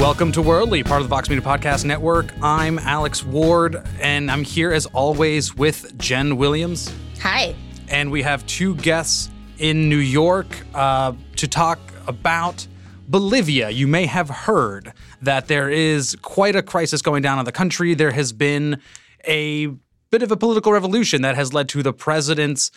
Welcome 0.00 0.32
to 0.32 0.40
Worldly, 0.40 0.82
part 0.82 1.02
of 1.02 1.08
the 1.08 1.14
Vox 1.14 1.28
Media 1.28 1.44
Podcast 1.44 1.84
Network. 1.84 2.32
I'm 2.40 2.78
Alex 2.78 3.22
Ward, 3.22 3.86
and 4.00 4.30
I'm 4.30 4.44
here 4.44 4.72
as 4.72 4.86
always 4.86 5.54
with 5.54 5.96
Jenn 5.98 6.38
Williams. 6.38 6.90
Hi. 7.20 7.54
And 7.88 8.10
we 8.10 8.22
have 8.22 8.46
two 8.46 8.76
guests 8.76 9.30
in 9.58 9.90
New 9.90 9.98
York 9.98 10.46
uh, 10.74 11.12
to 11.36 11.46
talk 11.46 11.78
about 12.06 12.66
Bolivia. 13.08 13.68
You 13.68 13.86
may 13.86 14.06
have 14.06 14.30
heard 14.30 14.94
that 15.20 15.48
there 15.48 15.68
is 15.68 16.16
quite 16.22 16.56
a 16.56 16.62
crisis 16.62 17.02
going 17.02 17.20
down 17.20 17.38
in 17.38 17.44
the 17.44 17.52
country. 17.52 17.92
There 17.92 18.12
has 18.12 18.32
been 18.32 18.80
a 19.28 19.66
bit 20.10 20.22
of 20.22 20.32
a 20.32 20.36
political 20.38 20.72
revolution 20.72 21.20
that 21.22 21.34
has 21.34 21.52
led 21.52 21.68
to 21.68 21.82
the 21.82 21.92
president's 21.92 22.70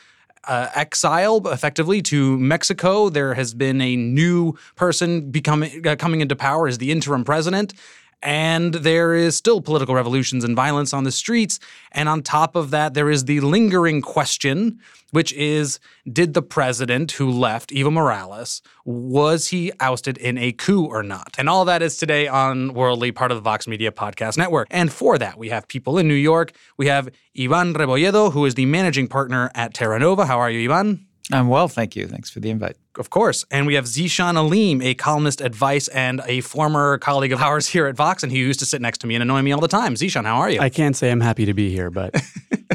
uh, 0.45 0.69
exile 0.75 1.41
effectively 1.45 2.02
to 2.03 2.38
Mexico. 2.38 3.09
There 3.09 3.33
has 3.33 3.53
been 3.53 3.81
a 3.81 3.95
new 3.95 4.53
person 4.75 5.31
becoming 5.31 5.85
uh, 5.85 5.95
coming 5.95 6.22
into 6.22 6.35
power 6.35 6.67
as 6.67 6.77
the 6.77 6.91
interim 6.91 7.23
president. 7.23 7.73
And 8.23 8.73
there 8.73 9.13
is 9.13 9.35
still 9.35 9.59
political 9.59 9.93
revolutions 9.93 10.45
and 10.45 10.55
violence 10.55 10.93
on 10.93 11.03
the 11.03 11.11
streets. 11.11 11.59
And 11.91 12.07
on 12.07 12.23
top 12.23 12.55
of 12.55 12.71
that, 12.71 12.93
there 12.93 13.09
is 13.09 13.25
the 13.25 13.41
lingering 13.41 14.02
question, 14.02 14.79
which 15.11 15.33
is 15.33 15.79
Did 16.09 16.33
the 16.33 16.41
president 16.41 17.11
who 17.11 17.29
left, 17.29 17.71
Evo 17.71 17.91
Morales, 17.91 18.61
was 18.85 19.49
he 19.49 19.73
ousted 19.81 20.17
in 20.17 20.38
a 20.38 20.53
coup 20.53 20.85
or 20.85 21.03
not? 21.03 21.35
And 21.38 21.49
all 21.49 21.66
that 21.66 21.81
is 21.81 21.97
today 21.97 22.27
on 22.29 22.73
Worldly, 22.73 23.11
part 23.11 23.31
of 23.31 23.38
the 23.38 23.41
Vox 23.41 23.67
Media 23.67 23.91
Podcast 23.91 24.38
Network. 24.38 24.69
And 24.71 24.91
for 24.91 25.17
that, 25.17 25.38
we 25.38 25.50
have 25.50 25.67
people 25.67 25.97
in 25.97 26.07
New 26.07 26.13
York. 26.13 26.53
We 26.78 26.88
have 26.88 27.09
Ivan 27.38 27.73
Rebolledo, 27.73 28.31
who 28.31 28.45
is 28.45 28.55
the 28.55 28.66
managing 28.66 29.07
partner 29.09 29.51
at 29.53 29.73
Terra 29.73 30.00
Nova. 30.00 30.25
How 30.25 30.40
are 30.40 30.50
you, 30.50 30.72
Ivan? 30.72 31.07
I'm 31.31 31.47
well, 31.47 31.67
thank 31.67 31.95
you. 31.95 32.07
Thanks 32.07 32.29
for 32.29 32.41
the 32.41 32.50
invite. 32.50 32.75
Of 32.97 33.09
course. 33.09 33.45
And 33.50 33.66
we 33.66 33.75
have 33.75 33.85
Zeeshan 33.85 34.35
Aleem, 34.35 34.84
a 34.84 34.94
columnist 34.94 35.41
at 35.41 35.56
Vice 35.56 35.88
and 35.88 36.22
a 36.25 36.41
former 36.41 36.97
colleague 36.97 37.31
of 37.31 37.41
ours 37.41 37.67
here 37.67 37.88
at 37.88 37.95
Vox, 37.95 38.23
and 38.23 38.31
he 38.31 38.39
used 38.39 38.59
to 38.59 38.66
sit 38.66 38.81
next 38.81 39.00
to 39.00 39.07
me 39.07 39.16
and 39.16 39.22
annoy 39.22 39.41
me 39.41 39.53
all 39.53 39.61
the 39.61 39.69
time. 39.69 39.95
Zeeshan, 39.95 40.25
how 40.25 40.38
are 40.38 40.50
you? 40.50 40.59
I 40.59 40.69
can't 40.69 40.95
say 40.95 41.11
I'm 41.11 41.22
happy 41.22 41.45
to 41.45 41.53
be 41.53 41.69
here, 41.69 41.89
but. 41.89 42.22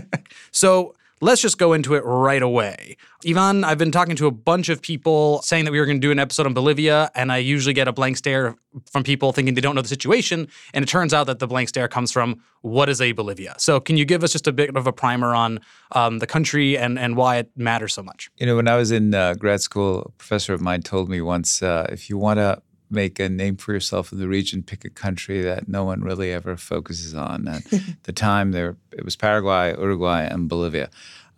so 0.50 0.94
let's 1.20 1.40
just 1.40 1.58
go 1.58 1.72
into 1.72 1.94
it 1.94 2.00
right 2.04 2.42
away. 2.42 2.96
Ivan, 3.26 3.64
I've 3.64 3.78
been 3.78 3.90
talking 3.90 4.16
to 4.16 4.26
a 4.26 4.30
bunch 4.30 4.68
of 4.68 4.80
people 4.80 5.42
saying 5.42 5.64
that 5.64 5.72
we 5.72 5.80
were 5.80 5.86
going 5.86 6.00
to 6.00 6.06
do 6.06 6.12
an 6.12 6.18
episode 6.18 6.46
on 6.46 6.54
Bolivia, 6.54 7.10
and 7.14 7.32
I 7.32 7.38
usually 7.38 7.72
get 7.74 7.88
a 7.88 7.92
blank 7.92 8.16
stare 8.16 8.56
from 8.90 9.02
people 9.02 9.32
thinking 9.32 9.54
they 9.54 9.60
don't 9.60 9.74
know 9.74 9.82
the 9.82 9.88
situation. 9.88 10.48
And 10.72 10.82
it 10.82 10.88
turns 10.88 11.12
out 11.12 11.26
that 11.26 11.38
the 11.38 11.46
blank 11.46 11.68
stare 11.68 11.88
comes 11.88 12.12
from 12.12 12.40
what 12.62 12.88
is 12.88 13.00
a 13.00 13.12
Bolivia? 13.12 13.54
So, 13.58 13.80
can 13.80 13.96
you 13.96 14.04
give 14.04 14.22
us 14.22 14.32
just 14.32 14.46
a 14.46 14.52
bit 14.52 14.76
of 14.76 14.86
a 14.86 14.92
primer 14.92 15.34
on 15.34 15.60
um, 15.92 16.18
the 16.18 16.26
country 16.26 16.76
and, 16.76 16.98
and 16.98 17.16
why 17.16 17.38
it 17.38 17.50
matters 17.56 17.94
so 17.94 18.02
much? 18.02 18.30
You 18.36 18.46
know, 18.46 18.56
when 18.56 18.68
I 18.68 18.76
was 18.76 18.90
in 18.90 19.14
uh, 19.14 19.34
grad 19.34 19.60
school, 19.60 20.02
a 20.02 20.10
professor 20.12 20.54
of 20.54 20.60
mine 20.60 20.82
told 20.82 21.08
me 21.08 21.20
once 21.20 21.62
uh, 21.62 21.86
if 21.90 22.08
you 22.08 22.18
want 22.18 22.38
to 22.38 22.62
make 22.90 23.18
a 23.18 23.28
name 23.28 23.56
for 23.56 23.72
yourself 23.72 24.12
in 24.12 24.18
the 24.18 24.28
region, 24.28 24.62
pick 24.62 24.84
a 24.84 24.90
country 24.90 25.42
that 25.42 25.68
no 25.68 25.84
one 25.84 26.02
really 26.02 26.32
ever 26.32 26.56
focuses 26.56 27.14
on. 27.14 27.48
At 27.48 27.64
the 28.04 28.12
time, 28.12 28.52
there 28.52 28.76
it 28.92 29.04
was 29.04 29.16
Paraguay, 29.16 29.74
Uruguay, 29.78 30.22
and 30.22 30.48
Bolivia. 30.48 30.90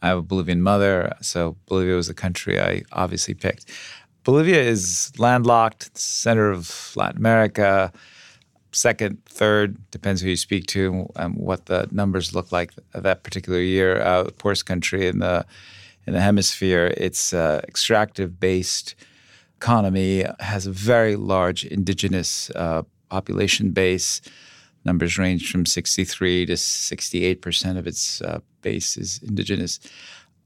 I 0.02 0.08
have 0.08 0.18
a 0.18 0.22
Bolivian 0.22 0.62
mother, 0.62 1.12
so 1.20 1.56
Bolivia 1.66 1.94
was 1.94 2.06
the 2.06 2.14
country 2.14 2.60
I 2.60 2.82
obviously 2.92 3.34
picked. 3.34 3.66
Bolivia 4.24 4.60
is 4.62 5.12
landlocked, 5.18 5.96
center 5.96 6.50
of 6.50 6.92
Latin 6.96 7.18
America, 7.18 7.92
second, 8.72 9.24
third, 9.26 9.78
depends 9.90 10.20
who 10.20 10.28
you 10.28 10.36
speak 10.36 10.66
to 10.66 11.10
and 11.16 11.36
what 11.36 11.66
the 11.66 11.88
numbers 11.90 12.34
look 12.34 12.52
like 12.52 12.72
that 12.94 13.22
particular 13.22 13.60
year. 13.60 14.00
Uh, 14.00 14.30
poorest 14.38 14.66
country 14.66 15.08
in 15.08 15.18
the 15.18 15.44
in 16.06 16.12
the 16.12 16.20
hemisphere. 16.20 16.92
It's 16.96 17.32
uh, 17.32 17.60
extractive 17.68 18.40
based 18.40 18.94
economy 19.60 20.24
has 20.38 20.66
a 20.66 20.72
very 20.72 21.16
large 21.16 21.66
indigenous 21.66 22.48
uh, 22.56 22.82
population 23.10 23.72
base. 23.72 24.22
Numbers 24.86 25.18
range 25.18 25.52
from 25.52 25.66
63 25.66 26.46
to 26.46 26.56
68 26.56 27.42
percent 27.42 27.76
of 27.78 27.86
its 27.86 28.22
uh, 28.22 28.40
base 28.62 28.96
is 28.96 29.20
indigenous, 29.22 29.78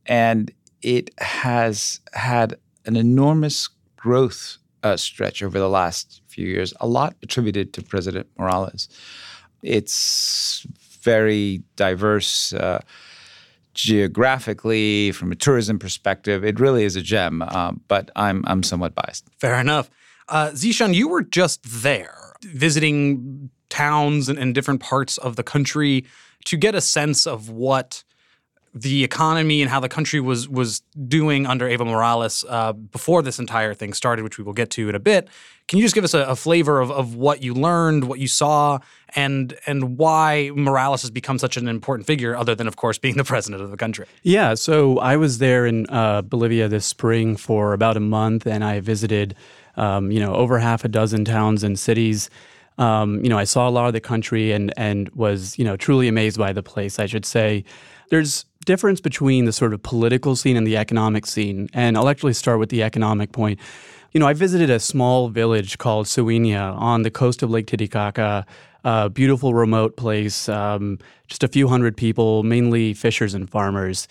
and 0.06 0.50
it 0.82 1.10
has 1.18 2.00
had 2.12 2.56
an 2.86 2.96
enormous 2.96 3.68
growth 3.96 4.58
uh, 4.82 4.96
stretch 4.96 5.42
over 5.44 5.60
the 5.60 5.68
last 5.68 6.20
few 6.26 6.46
years. 6.48 6.74
A 6.80 6.88
lot 6.88 7.14
attributed 7.22 7.72
to 7.74 7.82
President 7.82 8.26
Morales. 8.36 8.88
It's 9.62 10.66
very 11.02 11.62
diverse 11.76 12.52
uh, 12.52 12.80
geographically, 13.74 15.12
from 15.12 15.32
a 15.32 15.34
tourism 15.34 15.78
perspective, 15.78 16.44
it 16.44 16.58
really 16.60 16.84
is 16.84 16.96
a 16.96 17.02
gem. 17.02 17.42
Uh, 17.42 17.72
but 17.88 18.10
I'm 18.16 18.44
I'm 18.46 18.62
somewhat 18.62 18.94
biased. 18.94 19.26
Fair 19.38 19.60
enough. 19.60 19.90
Uh, 20.28 20.50
Zeeshan, 20.50 20.94
you 20.94 21.08
were 21.08 21.22
just 21.22 21.62
there 21.82 22.34
visiting 22.42 23.50
towns 23.68 24.28
and, 24.28 24.38
and 24.38 24.54
different 24.54 24.80
parts 24.80 25.18
of 25.18 25.36
the 25.36 25.42
country 25.42 26.04
to 26.44 26.56
get 26.56 26.74
a 26.74 26.80
sense 26.80 27.26
of 27.26 27.50
what 27.50 28.04
the 28.74 29.04
economy 29.04 29.62
and 29.62 29.70
how 29.70 29.78
the 29.78 29.88
country 29.88 30.18
was 30.18 30.48
was 30.48 30.82
doing 31.06 31.46
under 31.46 31.68
Evo 31.68 31.86
Morales 31.86 32.44
uh, 32.48 32.72
before 32.72 33.22
this 33.22 33.38
entire 33.38 33.72
thing 33.72 33.92
started, 33.92 34.24
which 34.24 34.36
we 34.36 34.42
will 34.42 34.52
get 34.52 34.70
to 34.70 34.88
in 34.88 34.96
a 34.96 35.00
bit. 35.00 35.28
Can 35.68 35.78
you 35.78 35.84
just 35.84 35.94
give 35.94 36.04
us 36.04 36.12
a, 36.12 36.24
a, 36.24 36.36
flavor 36.36 36.80
of, 36.80 36.90
of 36.90 37.14
what 37.14 37.42
you 37.42 37.54
learned, 37.54 38.04
what 38.04 38.18
you 38.18 38.26
saw, 38.26 38.80
and 39.14 39.56
and 39.66 39.96
why 39.96 40.50
Morales 40.54 41.02
has 41.02 41.10
become 41.12 41.38
such 41.38 41.56
an 41.56 41.68
important 41.68 42.06
figure, 42.06 42.36
other 42.36 42.56
than 42.56 42.66
of 42.66 42.74
course 42.74 42.98
being 42.98 43.16
the 43.16 43.24
president 43.32 43.62
of 43.62 43.70
the 43.70 43.76
country? 43.76 44.06
Yeah, 44.22 44.54
so 44.54 44.98
I 44.98 45.16
was 45.16 45.38
there 45.38 45.66
in 45.66 45.86
uh, 45.88 46.22
Bolivia 46.22 46.66
this 46.66 46.84
spring 46.84 47.36
for 47.36 47.74
about 47.74 47.96
a 47.96 48.00
month, 48.00 48.44
and 48.44 48.64
I 48.64 48.80
visited, 48.80 49.36
um, 49.76 50.10
you 50.10 50.18
know, 50.18 50.34
over 50.34 50.58
half 50.58 50.84
a 50.84 50.88
dozen 50.88 51.24
towns 51.24 51.62
and 51.62 51.78
cities. 51.78 52.28
Um, 52.76 53.22
you 53.22 53.30
know, 53.30 53.38
I 53.38 53.44
saw 53.44 53.68
a 53.68 53.70
lot 53.70 53.86
of 53.86 53.92
the 53.92 54.00
country 54.00 54.50
and 54.50 54.74
and 54.76 55.08
was 55.10 55.56
you 55.60 55.64
know 55.64 55.76
truly 55.76 56.08
amazed 56.08 56.38
by 56.38 56.52
the 56.52 56.62
place. 56.62 56.98
I 56.98 57.06
should 57.06 57.24
say, 57.24 57.64
there's 58.10 58.44
difference 58.64 59.00
between 59.00 59.44
the 59.44 59.52
sort 59.52 59.74
of 59.74 59.82
political 59.82 60.36
scene 60.36 60.56
and 60.56 60.66
the 60.66 60.76
economic 60.76 61.26
scene. 61.26 61.68
And 61.72 61.96
I'll 61.96 62.08
actually 62.08 62.34
start 62.34 62.58
with 62.58 62.70
the 62.70 62.82
economic 62.82 63.32
point. 63.32 63.60
You 64.12 64.20
know, 64.20 64.26
I 64.26 64.32
visited 64.32 64.70
a 64.70 64.78
small 64.78 65.28
village 65.28 65.78
called 65.78 66.06
Suiña 66.06 66.76
on 66.78 67.02
the 67.02 67.10
coast 67.10 67.42
of 67.42 67.50
Lake 67.50 67.66
Titicaca, 67.66 68.46
a 68.84 69.10
beautiful 69.10 69.54
remote 69.54 69.96
place, 69.96 70.48
um, 70.48 70.98
just 71.26 71.42
a 71.42 71.48
few 71.48 71.68
hundred 71.68 71.96
people, 71.96 72.42
mainly 72.42 72.94
fishers 72.94 73.34
and 73.34 73.50
farmers. 73.50 74.06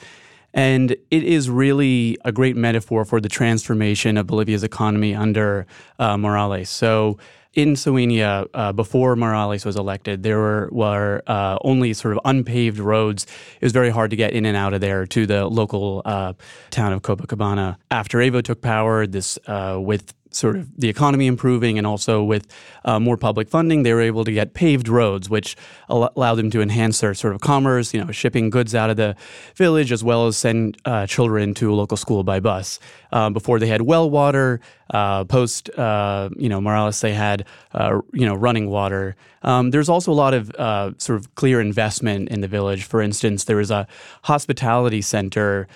And 0.53 0.91
it 0.91 1.23
is 1.23 1.49
really 1.49 2.17
a 2.25 2.31
great 2.31 2.55
metaphor 2.55 3.05
for 3.05 3.19
the 3.19 3.29
transformation 3.29 4.17
of 4.17 4.27
Bolivia's 4.27 4.63
economy 4.63 5.15
under 5.15 5.65
uh, 5.99 6.17
Morales. 6.17 6.69
So, 6.69 7.17
in 7.53 7.73
Sueña, 7.73 8.47
uh, 8.53 8.71
before 8.73 9.15
Morales 9.15 9.63
was 9.63 9.75
elected, 9.75 10.23
there 10.23 10.39
were, 10.39 10.69
were 10.71 11.21
uh, 11.27 11.57
only 11.61 11.93
sort 11.93 12.15
of 12.15 12.19
unpaved 12.25 12.79
roads. 12.79 13.25
It 13.61 13.65
was 13.65 13.71
very 13.71 13.89
hard 13.89 14.09
to 14.09 14.15
get 14.15 14.33
in 14.33 14.45
and 14.45 14.57
out 14.57 14.73
of 14.73 14.81
there 14.81 15.05
to 15.07 15.25
the 15.25 15.45
local 15.45 16.01
uh, 16.03 16.33
town 16.71 16.93
of 16.93 17.03
Copacabana. 17.03 17.77
After 17.91 18.17
Evo 18.17 18.43
took 18.43 18.61
power, 18.61 19.05
this 19.05 19.37
uh, 19.47 19.77
with 19.79 20.13
sort 20.35 20.55
of 20.55 20.69
the 20.77 20.89
economy 20.89 21.27
improving 21.27 21.77
and 21.77 21.85
also 21.85 22.23
with 22.23 22.47
uh, 22.85 22.99
more 22.99 23.17
public 23.17 23.49
funding, 23.49 23.83
they 23.83 23.93
were 23.93 24.01
able 24.01 24.25
to 24.25 24.31
get 24.31 24.53
paved 24.53 24.87
roads, 24.87 25.29
which 25.29 25.55
al- 25.89 26.11
allowed 26.15 26.35
them 26.35 26.49
to 26.51 26.61
enhance 26.61 26.99
their 26.99 27.13
sort 27.13 27.33
of 27.33 27.41
commerce, 27.41 27.93
you 27.93 28.03
know, 28.03 28.11
shipping 28.11 28.49
goods 28.49 28.75
out 28.75 28.89
of 28.89 28.97
the 28.97 29.15
village 29.55 29.91
as 29.91 30.03
well 30.03 30.27
as 30.27 30.37
send 30.37 30.77
uh, 30.85 31.05
children 31.07 31.53
to 31.53 31.71
a 31.71 31.75
local 31.75 31.97
school 31.97 32.23
by 32.23 32.39
bus. 32.39 32.79
Um, 33.11 33.33
before 33.33 33.59
they 33.59 33.67
had 33.67 33.83
well 33.83 34.09
water, 34.09 34.59
uh, 34.89 35.23
post 35.23 35.69
uh, 35.71 36.29
you 36.35 36.49
know 36.49 36.59
Morales, 36.59 36.99
they 37.01 37.13
had 37.13 37.45
uh, 37.73 37.99
you 38.11 38.25
know 38.25 38.35
running 38.35 38.69
water. 38.69 39.15
Um, 39.41 39.71
there's 39.71 39.89
also 39.89 40.11
a 40.11 40.13
lot 40.13 40.33
of 40.33 40.51
uh, 40.55 40.91
sort 40.97 41.19
of 41.19 41.35
clear 41.35 41.59
investment 41.59 42.29
in 42.29 42.41
the 42.41 42.47
village. 42.47 42.83
For 42.83 43.01
instance, 43.01 43.43
there 43.43 43.57
was 43.57 43.71
a 43.71 43.87
hospitality 44.23 45.01
center, 45.01 45.67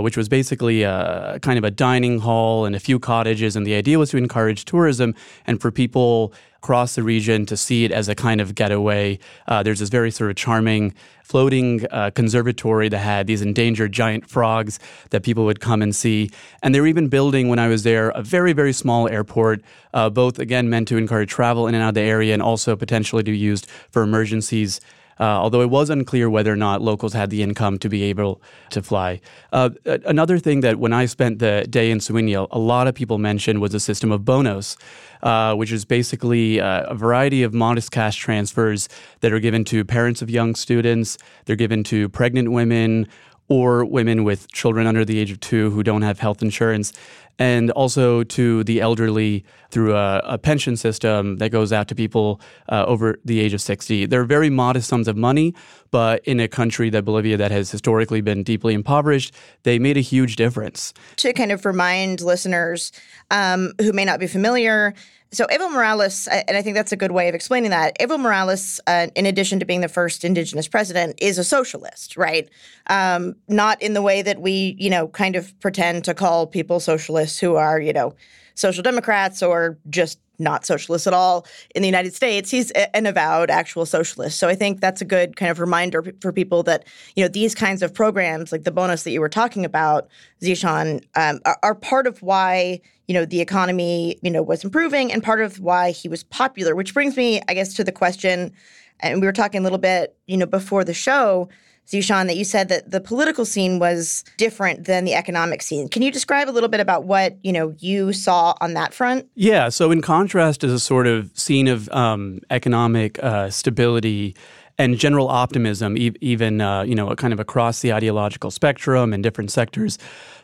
which 0.00 0.16
was 0.16 0.28
basically 0.28 0.82
a 0.82 1.38
kind 1.42 1.58
of 1.58 1.64
a 1.64 1.70
dining 1.70 2.20
hall 2.20 2.64
and 2.64 2.76
a 2.76 2.80
few 2.80 2.98
cottages, 2.98 3.56
and 3.56 3.66
the 3.66 3.74
idea 3.74 3.97
was 3.98 4.10
to 4.10 4.16
encourage 4.16 4.64
tourism 4.64 5.14
and 5.46 5.60
for 5.60 5.70
people 5.70 6.32
across 6.62 6.96
the 6.96 7.02
region 7.02 7.46
to 7.46 7.56
see 7.56 7.84
it 7.84 7.92
as 7.92 8.08
a 8.08 8.14
kind 8.14 8.40
of 8.40 8.54
getaway. 8.54 9.18
Uh, 9.46 9.62
there's 9.62 9.78
this 9.78 9.88
very 9.88 10.10
sort 10.10 10.30
of 10.30 10.36
charming 10.36 10.92
floating 11.22 11.86
uh, 11.90 12.10
conservatory 12.14 12.88
that 12.88 12.98
had 12.98 13.26
these 13.26 13.42
endangered 13.42 13.92
giant 13.92 14.28
frogs 14.28 14.80
that 15.10 15.22
people 15.22 15.44
would 15.44 15.60
come 15.60 15.82
and 15.82 15.94
see. 15.94 16.30
And 16.62 16.74
they 16.74 16.80
were 16.80 16.86
even 16.86 17.08
building, 17.08 17.48
when 17.48 17.58
I 17.58 17.68
was 17.68 17.82
there, 17.84 18.08
a 18.10 18.22
very, 18.22 18.52
very 18.54 18.72
small 18.72 19.08
airport, 19.08 19.62
uh, 19.94 20.10
both 20.10 20.38
again 20.38 20.68
meant 20.68 20.88
to 20.88 20.96
encourage 20.96 21.30
travel 21.30 21.68
in 21.68 21.74
and 21.74 21.84
out 21.84 21.90
of 21.90 21.94
the 21.94 22.00
area 22.00 22.32
and 22.32 22.42
also 22.42 22.74
potentially 22.76 23.22
to 23.22 23.30
be 23.30 23.38
used 23.38 23.66
for 23.90 24.02
emergencies. 24.02 24.80
Uh, 25.20 25.24
although 25.24 25.60
it 25.60 25.70
was 25.70 25.90
unclear 25.90 26.30
whether 26.30 26.52
or 26.52 26.56
not 26.56 26.80
locals 26.80 27.12
had 27.12 27.30
the 27.30 27.42
income 27.42 27.78
to 27.78 27.88
be 27.88 28.04
able 28.04 28.40
to 28.70 28.82
fly. 28.82 29.20
Uh, 29.52 29.70
another 29.84 30.38
thing 30.38 30.60
that 30.60 30.78
when 30.78 30.92
I 30.92 31.06
spent 31.06 31.38
the 31.40 31.66
day 31.68 31.90
in 31.90 31.98
Sueña, 31.98 32.46
a 32.50 32.58
lot 32.58 32.86
of 32.86 32.94
people 32.94 33.18
mentioned 33.18 33.60
was 33.60 33.74
a 33.74 33.80
system 33.80 34.12
of 34.12 34.24
bonos, 34.24 34.76
uh, 35.22 35.54
which 35.54 35.72
is 35.72 35.84
basically 35.84 36.60
uh, 36.60 36.84
a 36.84 36.94
variety 36.94 37.42
of 37.42 37.52
modest 37.52 37.90
cash 37.90 38.16
transfers 38.16 38.88
that 39.20 39.32
are 39.32 39.40
given 39.40 39.64
to 39.64 39.84
parents 39.84 40.22
of 40.22 40.30
young 40.30 40.54
students, 40.54 41.18
they're 41.44 41.56
given 41.56 41.82
to 41.84 42.08
pregnant 42.08 42.52
women 42.52 43.08
or 43.48 43.84
women 43.84 44.24
with 44.24 44.50
children 44.52 44.86
under 44.86 45.04
the 45.04 45.18
age 45.18 45.30
of 45.30 45.40
two 45.40 45.70
who 45.70 45.82
don't 45.82 46.02
have 46.02 46.18
health 46.18 46.42
insurance 46.42 46.92
and 47.38 47.70
also 47.72 48.24
to 48.24 48.64
the 48.64 48.80
elderly 48.80 49.44
through 49.70 49.94
a, 49.94 50.20
a 50.24 50.38
pension 50.38 50.76
system 50.76 51.36
that 51.36 51.50
goes 51.50 51.72
out 51.72 51.88
to 51.88 51.94
people 51.94 52.40
uh, 52.68 52.84
over 52.86 53.18
the 53.24 53.40
age 53.40 53.52
of 53.52 53.60
60. 53.60 54.06
They're 54.06 54.24
very 54.24 54.50
modest 54.50 54.88
sums 54.88 55.08
of 55.08 55.16
money, 55.16 55.54
but 55.90 56.24
in 56.24 56.40
a 56.40 56.48
country 56.48 56.90
that 56.90 57.04
Bolivia 57.04 57.36
that 57.36 57.50
has 57.50 57.70
historically 57.70 58.20
been 58.20 58.42
deeply 58.42 58.74
impoverished, 58.74 59.34
they 59.62 59.78
made 59.78 59.96
a 59.96 60.00
huge 60.00 60.36
difference. 60.36 60.92
To 61.16 61.32
kind 61.32 61.52
of 61.52 61.64
remind 61.64 62.20
listeners 62.20 62.92
um, 63.30 63.72
who 63.80 63.92
may 63.92 64.04
not 64.04 64.20
be 64.20 64.26
familiar, 64.26 64.94
so 65.30 65.44
Evo 65.46 65.70
Morales, 65.70 66.26
and 66.26 66.56
I 66.56 66.62
think 66.62 66.74
that's 66.74 66.92
a 66.92 66.96
good 66.96 67.12
way 67.12 67.28
of 67.28 67.34
explaining 67.34 67.70
that. 67.70 67.98
Evo 67.98 68.18
Morales, 68.18 68.80
uh, 68.86 69.08
in 69.14 69.26
addition 69.26 69.60
to 69.60 69.66
being 69.66 69.82
the 69.82 69.88
first 69.88 70.24
indigenous 70.24 70.66
president, 70.66 71.18
is 71.20 71.36
a 71.36 71.44
socialist, 71.44 72.16
right? 72.16 72.48
Um, 72.86 73.34
not 73.46 73.80
in 73.82 73.92
the 73.92 74.00
way 74.00 74.22
that 74.22 74.40
we, 74.40 74.74
you 74.78 74.88
know, 74.88 75.08
kind 75.08 75.36
of 75.36 75.58
pretend 75.60 76.04
to 76.04 76.14
call 76.14 76.46
people 76.46 76.80
socialists 76.80 77.27
who 77.36 77.56
are, 77.56 77.80
you 77.80 77.92
know, 77.92 78.14
social 78.54 78.82
democrats 78.82 79.42
or 79.42 79.78
just 79.90 80.18
not 80.38 80.64
socialists 80.64 81.06
at 81.06 81.12
all 81.12 81.46
in 81.74 81.82
the 81.82 81.88
United 81.88 82.14
States. 82.14 82.50
He's 82.50 82.70
an 82.70 83.06
avowed 83.06 83.50
actual 83.50 83.86
socialist. 83.86 84.38
So 84.38 84.48
I 84.48 84.54
think 84.54 84.80
that's 84.80 85.00
a 85.00 85.04
good 85.04 85.36
kind 85.36 85.50
of 85.50 85.58
reminder 85.58 86.12
for 86.20 86.32
people 86.32 86.62
that 86.64 86.84
you 87.16 87.24
know 87.24 87.28
these 87.28 87.54
kinds 87.54 87.82
of 87.82 87.92
programs, 87.92 88.52
like 88.52 88.64
the 88.64 88.70
bonus 88.70 89.02
that 89.02 89.10
you 89.10 89.20
were 89.20 89.28
talking 89.28 89.64
about, 89.64 90.08
Zeeshan, 90.40 91.04
um, 91.16 91.40
are, 91.44 91.58
are, 91.62 91.74
part 91.74 92.06
of 92.06 92.22
why 92.22 92.80
you 93.08 93.14
know 93.14 93.24
the 93.24 93.40
economy 93.40 94.18
you 94.22 94.30
know 94.30 94.42
was 94.42 94.64
improving 94.64 95.12
and 95.12 95.22
part 95.22 95.40
of 95.40 95.58
why 95.58 95.90
he 95.90 96.08
was 96.08 96.22
popular. 96.24 96.74
Which 96.74 96.94
brings 96.94 97.16
me, 97.16 97.40
I 97.48 97.54
guess, 97.54 97.74
to 97.74 97.84
the 97.84 97.92
question, 97.92 98.52
and 99.00 99.20
we 99.20 99.26
were 99.26 99.32
talking 99.32 99.60
a 99.60 99.64
little 99.64 99.78
bit 99.78 100.16
you 100.26 100.36
know 100.36 100.46
before 100.46 100.84
the 100.84 100.94
show 100.94 101.48
Zeeshan, 101.88 102.26
that 102.26 102.36
you 102.36 102.44
said 102.44 102.68
that 102.68 102.90
the 102.90 103.00
political 103.00 103.46
scene 103.46 103.78
was 103.78 104.22
different 104.36 104.84
than 104.84 105.04
the 105.04 105.14
economic 105.14 105.62
scene. 105.62 105.88
Can 105.88 106.02
you 106.02 106.12
describe 106.12 106.48
a 106.48 106.52
little 106.52 106.68
bit 106.68 106.80
about 106.80 107.04
what 107.04 107.38
you 107.42 107.52
know 107.52 107.74
you 107.78 108.12
saw 108.12 108.54
on 108.60 108.74
that 108.74 108.92
front? 108.92 109.26
Yeah. 109.34 109.70
So 109.70 109.90
in 109.90 110.02
contrast 110.02 110.60
to 110.60 110.66
the 110.66 110.78
sort 110.78 111.06
of 111.06 111.30
scene 111.34 111.66
of 111.66 111.88
um, 111.90 112.40
economic 112.50 113.18
uh, 113.22 113.48
stability 113.48 114.36
and 114.76 114.96
general 114.96 115.28
optimism, 115.28 115.96
e- 115.96 116.12
even 116.20 116.60
uh, 116.60 116.82
you 116.82 116.94
know, 116.94 117.14
kind 117.16 117.32
of 117.32 117.40
across 117.40 117.80
the 117.80 117.92
ideological 117.92 118.50
spectrum 118.50 119.12
and 119.12 119.22
different 119.22 119.50
sectors. 119.50 119.98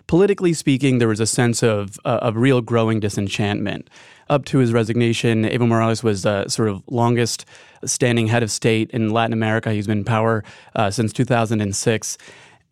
Politically 0.06 0.54
speaking, 0.54 0.98
there 0.98 1.08
was 1.08 1.20
a 1.20 1.26
sense 1.26 1.62
of 1.62 1.98
uh, 2.06 2.20
of 2.22 2.36
real 2.36 2.62
growing 2.62 3.00
disenchantment. 3.00 3.88
Up 4.28 4.44
to 4.46 4.58
his 4.58 4.72
resignation, 4.72 5.44
Evo 5.44 5.68
Morales 5.68 6.02
was 6.02 6.24
uh, 6.24 6.48
sort 6.48 6.68
of 6.68 6.82
longest 6.88 7.44
standing 7.84 8.26
head 8.26 8.42
of 8.42 8.50
state 8.50 8.90
in 8.90 9.10
Latin 9.10 9.32
America. 9.32 9.72
He's 9.72 9.86
been 9.86 9.98
in 9.98 10.04
power 10.04 10.42
uh, 10.74 10.90
since 10.90 11.12
2006. 11.12 12.18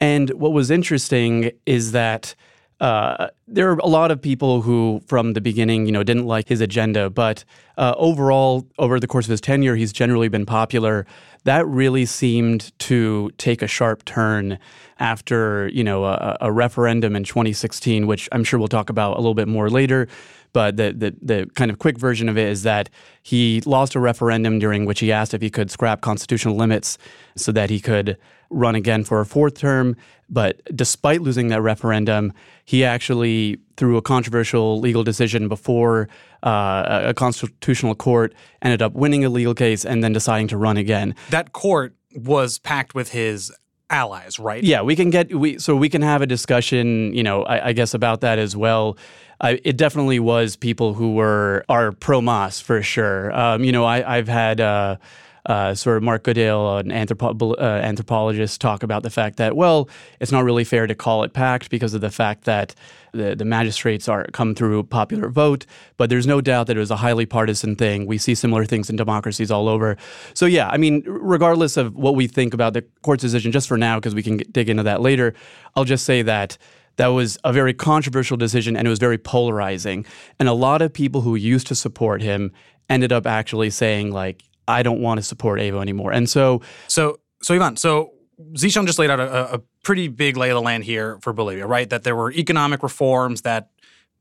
And 0.01 0.31
what 0.31 0.53
was 0.53 0.71
interesting 0.71 1.53
is 1.67 1.93
that 1.93 2.35
uh, 2.81 3.29
there 3.47 3.71
are 3.71 3.79
a 3.79 3.87
lot 3.87 4.11
of 4.11 4.21
people 4.21 4.61
who, 4.61 5.01
from 5.07 5.35
the 5.35 5.41
beginning, 5.41 5.87
you 5.87 5.93
know, 5.93 6.03
didn't 6.03 6.27
like 6.27 6.49
his 6.49 6.61
agenda. 6.61 7.09
But 7.09 7.45
uh, 7.79 7.95
overall, 7.97 8.67
over 8.77 8.99
the 8.99 9.07
course 9.07 9.27
of 9.27 9.31
his 9.31 9.41
tenure, 9.41 9.77
he's 9.77 9.93
generally 9.93 10.29
been 10.29 10.45
popular. 10.45 11.07
That 11.45 11.65
really 11.69 12.05
seemed 12.07 12.77
to 12.81 13.31
take 13.39 13.63
a 13.63 13.69
sharp 13.69 14.05
turn 14.05 14.59
after, 14.99 15.69
you 15.69 15.85
know, 15.85 16.05
a, 16.05 16.37
a 16.41 16.51
referendum 16.51 17.15
in 17.15 17.23
2016, 17.23 18.09
which 18.09 18.29
I'm 18.33 18.43
sure 18.43 18.59
we'll 18.59 18.67
talk 18.67 18.91
about 18.91 19.17
a 19.17 19.21
little 19.21 19.35
bit 19.35 19.47
more 19.47 19.71
later. 19.71 20.09
But 20.53 20.77
the, 20.77 20.93
the, 20.93 21.15
the 21.23 21.51
kind 21.55 21.71
of 21.71 21.79
quick 21.79 21.99
version 21.99 22.29
of 22.29 22.37
it 22.37 22.49
is 22.49 22.63
that 22.63 22.91
he 23.23 23.63
lost 23.65 23.95
a 23.95 24.01
referendum 24.01 24.59
during 24.59 24.85
which 24.85 25.01
he 25.01 25.11
asked 25.11 25.35
if 25.35 25.41
he 25.41 25.51
could 25.51 25.71
scrap 25.71 26.01
constitutional 26.01 26.57
limits 26.57 26.99
so 27.37 27.53
that 27.53 27.71
he 27.71 27.81
could 27.81 28.19
run 28.51 28.75
again 28.75 29.03
for 29.05 29.21
a 29.21 29.27
fourth 29.27 29.59
term. 29.59 29.97
But 30.29 30.61
despite 30.75 31.23
losing 31.23 31.49
that 31.49 31.63
referendum, 31.63 32.33
he 32.65 32.85
actually, 32.85 33.59
through 33.77 33.97
a 33.97 34.03
controversial 34.03 34.81
legal 34.81 35.05
decision 35.05 35.49
before 35.49 36.09
uh, 36.43 37.03
a 37.05 37.15
constitutional 37.15 37.95
court, 37.95 38.35
ended 38.61 38.83
up 38.83 38.93
winning 38.93 39.25
a 39.25 39.29
legal 39.29 39.55
case 39.55 39.85
and 39.85 40.03
then 40.03 40.13
deciding 40.13 40.49
to 40.49 40.57
run 40.57 40.77
again. 40.77 41.15
That 41.31 41.53
court 41.53 41.95
was 42.15 42.59
packed 42.59 42.95
with 42.95 43.11
his 43.13 43.53
allies, 43.93 44.39
right? 44.39 44.65
Yeah, 44.65 44.83
we 44.83 44.97
can 44.97 45.11
get 45.11 45.35
we 45.35 45.59
so 45.59 45.77
we 45.77 45.89
can 45.89 46.03
have 46.03 46.23
a 46.23 46.27
discussion, 46.27 47.15
you 47.15 47.23
know, 47.23 47.45
I, 47.45 47.69
I 47.69 47.73
guess 47.73 47.95
about 47.95 48.23
that 48.23 48.39
as 48.39 48.57
well. 48.57 48.97
I, 49.41 49.61
it 49.65 49.77
definitely 49.77 50.21
was 50.21 50.57
people 50.57 50.95
who 50.95 51.15
were 51.15 51.65
are 51.69 51.93
pro 51.93 52.21
Mas 52.21 52.61
for 52.61 52.83
sure. 52.83 53.33
Um, 53.33 53.65
you 53.65 53.73
know, 53.73 53.85
I, 53.85 54.17
have 54.17 54.29
had. 54.29 54.61
Uh, 54.61 54.97
uh, 55.47 55.75
sort 55.75 55.97
of 55.97 56.03
Mark 56.03 56.23
Goodale, 56.23 56.79
an 56.79 56.91
anthropo- 56.91 57.59
uh, 57.59 57.63
anthropologist, 57.63 58.61
talk 58.61 58.83
about 58.83 59.03
the 59.03 59.11
fact 59.11 59.39
that 59.39 59.57
well, 59.57 59.89
it's 60.21 60.31
not 60.31 60.45
really 60.45 60.65
fair 60.65 60.87
to 60.87 60.95
call 60.95 61.25
it 61.25 61.33
packed 61.33 61.71
because 61.71 61.95
of 61.95 62.01
the 62.01 62.11
fact 62.11 62.45
that 62.45 62.75
the, 63.13 63.35
the 63.35 63.45
magistrates 63.45 64.09
are 64.09 64.25
come 64.33 64.55
through 64.55 64.85
popular 64.85 65.29
vote. 65.29 65.67
But 65.97 66.11
there's 66.11 66.27
no 66.27 66.41
doubt 66.41 66.67
that 66.69 66.77
it 66.77 66.81
was 66.81 66.91
a 66.91 66.97
highly 66.97 67.27
partisan 67.27 67.77
thing. 67.77 68.07
We 68.07 68.19
see 68.19 68.35
similar 68.35 68.65
things 68.65 68.89
in 68.89 68.97
democracies 68.97 69.51
all 69.51 69.69
over. 69.69 69.97
So 70.35 70.47
yeah, 70.47 70.69
I 70.69 70.77
mean, 70.77 71.03
regardless 71.07 71.77
of 71.77 71.95
what 71.95 72.15
we 72.15 72.27
think 72.27 72.55
about 72.55 72.73
the 72.73 72.83
court's 73.03 73.23
decision, 73.23 73.53
just 73.53 73.69
for 73.69 73.77
now, 73.77 73.99
because 73.99 74.15
we 74.15 74.23
can 74.23 74.37
get, 74.39 74.53
dig 74.53 74.69
into 74.69 74.85
that 74.85 75.01
later, 75.01 75.35
I'll 75.75 75.85
just 75.85 76.05
say 76.05 76.23
that 76.23 76.57
that 76.97 77.09
was 77.09 77.39
a 77.45 77.53
very 77.53 77.75
controversial 77.75 78.37
decision 78.37 78.77
and 78.77 78.87
it 78.87 78.91
was 78.91 78.99
very 78.99 79.19
polarizing. 79.19 80.05
And 80.39 80.49
a 80.49 80.53
lot 80.53 80.83
of 80.83 80.93
people 80.93 81.23
who 81.23 81.35
used 81.35 81.67
to 81.69 81.75
support 81.75 82.23
him 82.23 82.53
ended 82.89 83.13
up 83.13 83.27
actually 83.27 83.71
saying, 83.71 84.13
like, 84.13 84.43
I 84.69 84.83
don't 84.83 85.01
want 85.01 85.19
to 85.19 85.23
support 85.23 85.61
Evo 85.61 85.81
anymore. 85.81 86.13
And 86.13 86.29
so, 86.29 86.63
so, 86.89 87.19
so 87.43 87.55
Ivan, 87.55 87.77
so 87.77 88.13
Zeeshan 88.55 88.87
just 88.87 88.99
laid 88.99 89.11
out 89.11 89.21
a, 89.21 89.55
a 89.55 89.61
pretty 89.83 90.09
big 90.09 90.37
lay 90.37 90.51
of 90.51 90.55
the 90.55 90.63
land 90.63 90.85
here 90.85 91.19
for 91.23 91.33
Bolivia, 91.33 91.67
right? 91.67 91.89
That 91.89 92.05
there 92.05 92.17
were 92.17 92.33
economic 92.33 92.83
reforms 92.83 93.43
that 93.43 93.71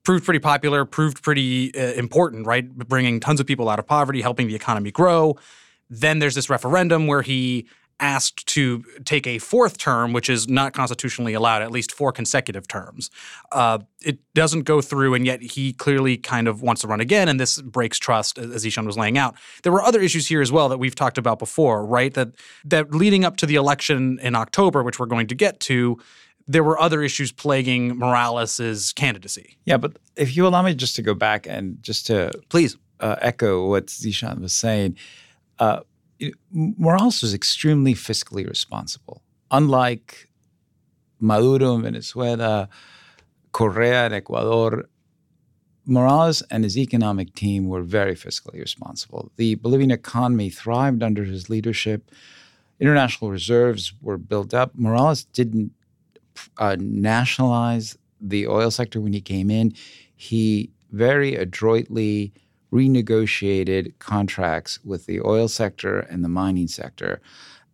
proved 0.03 0.25
pretty 0.25 0.39
popular, 0.39 0.86
proved 0.86 1.21
pretty 1.21 1.74
uh, 1.75 1.93
important, 1.93 2.48
right? 2.48 2.67
Bringing 2.69 3.19
tons 3.19 3.39
of 3.39 3.45
people 3.45 3.69
out 3.69 3.79
of 3.79 3.88
poverty, 3.88 4.21
helping 4.21 4.48
the 4.48 4.55
economy 4.55 4.91
grow. 4.91 5.38
Then 5.89 6.19
there's 6.19 6.36
this 6.36 6.50
referendum 6.50 7.07
where 7.07 7.21
he 7.21 7.67
asked 8.01 8.46
to 8.48 8.84
take 9.05 9.25
a 9.25 9.38
fourth 9.38 9.77
term, 9.77 10.12
which 10.12 10.29
is 10.29 10.50
not 10.50 10.74
constitutionally 10.74 11.34
allowed, 11.34 11.62
at 11.62 11.72
least 11.72 11.91
four 11.91 12.12
consecutive 12.12 12.67
terms. 12.67 13.10
Uh, 13.51 13.79
it 14.01 14.20
doesn't 14.34 14.63
go 14.63 14.81
through, 14.81 15.13
and 15.13 15.25
yet 15.25 15.41
he 15.41 15.72
clearly 15.72 16.17
kind 16.17 16.48
of 16.48 16.62
wants 16.62 16.81
to 16.81 16.88
run 16.88 17.00
again, 17.00 17.29
and 17.29 17.39
this 17.39 17.62
breaks 17.62 18.00
trust, 18.00 18.38
as 18.38 18.65
Zeeshan 18.65 18.86
was 18.86 18.98
laying 18.98 19.17
out. 19.17 19.36
There 19.63 19.72
were 19.72 19.81
other 19.81 20.01
issues 20.01 20.27
here 20.27 20.41
as 20.41 20.51
well 20.51 20.67
that 20.70 20.79
we've 20.79 20.96
talked 20.96 21.17
about 21.17 21.39
before, 21.39 21.86
right? 21.86 22.13
That 22.13 22.29
that 22.65 22.91
leading 22.91 23.24
up 23.24 23.38
to 23.38 23.46
the 23.46 23.55
election 23.55 24.20
in 24.22 24.36
October, 24.36 24.84
which 24.84 25.00
we're 25.00 25.05
going 25.05 25.27
to 25.27 25.36
get 25.36 25.60
to, 25.62 25.98
there 26.48 26.63
were 26.63 26.79
other 26.81 27.01
issues 27.03 27.31
plaguing 27.31 27.98
Morales's 27.98 28.91
candidacy. 28.93 29.58
Yeah, 29.65 29.77
but 29.77 29.98
if 30.15 30.36
you 30.36 30.48
allow 30.48 30.63
me 30.63 30.74
just 30.74 30.96
to 30.96 31.01
go 31.01 31.13
back 31.13 31.48
and 31.48 31.81
just 31.81 32.08
to 32.08 32.31
please 32.50 32.75
uh, 33.01 33.15
echo 33.22 33.67
what 33.67 33.88
Zeeshan 33.88 34.39
was 34.39 34.53
saying. 34.53 34.98
Uh, 35.60 35.81
Morales 36.51 37.21
was 37.21 37.33
extremely 37.33 37.93
fiscally 37.93 38.47
responsible. 38.47 39.21
Unlike 39.49 40.29
Maduro 41.19 41.75
in 41.75 41.83
Venezuela, 41.83 42.69
Correa 43.51 44.07
in 44.07 44.13
Ecuador, 44.13 44.85
Morales 45.85 46.41
and 46.43 46.63
his 46.63 46.77
economic 46.77 47.33
team 47.33 47.67
were 47.67 47.81
very 47.81 48.15
fiscally 48.15 48.59
responsible. 48.59 49.31
The 49.37 49.55
Bolivian 49.55 49.91
economy 49.91 50.49
thrived 50.49 51.01
under 51.03 51.23
his 51.23 51.49
leadership. 51.49 52.11
International 52.79 53.31
reserves 53.31 53.93
were 54.01 54.17
built 54.17 54.53
up. 54.53 54.71
Morales 54.75 55.25
didn't 55.25 55.71
uh, 56.57 56.77
nationalize 56.79 57.97
the 58.19 58.47
oil 58.47 58.71
sector 58.71 59.01
when 59.01 59.13
he 59.13 59.21
came 59.21 59.49
in. 59.49 59.73
He 60.15 60.71
very 60.91 61.35
adroitly 61.35 62.33
renegotiated 62.71 63.93
contracts 63.99 64.79
with 64.83 65.05
the 65.05 65.21
oil 65.21 65.47
sector 65.47 65.99
and 65.99 66.23
the 66.23 66.29
mining 66.29 66.67
sector. 66.67 67.21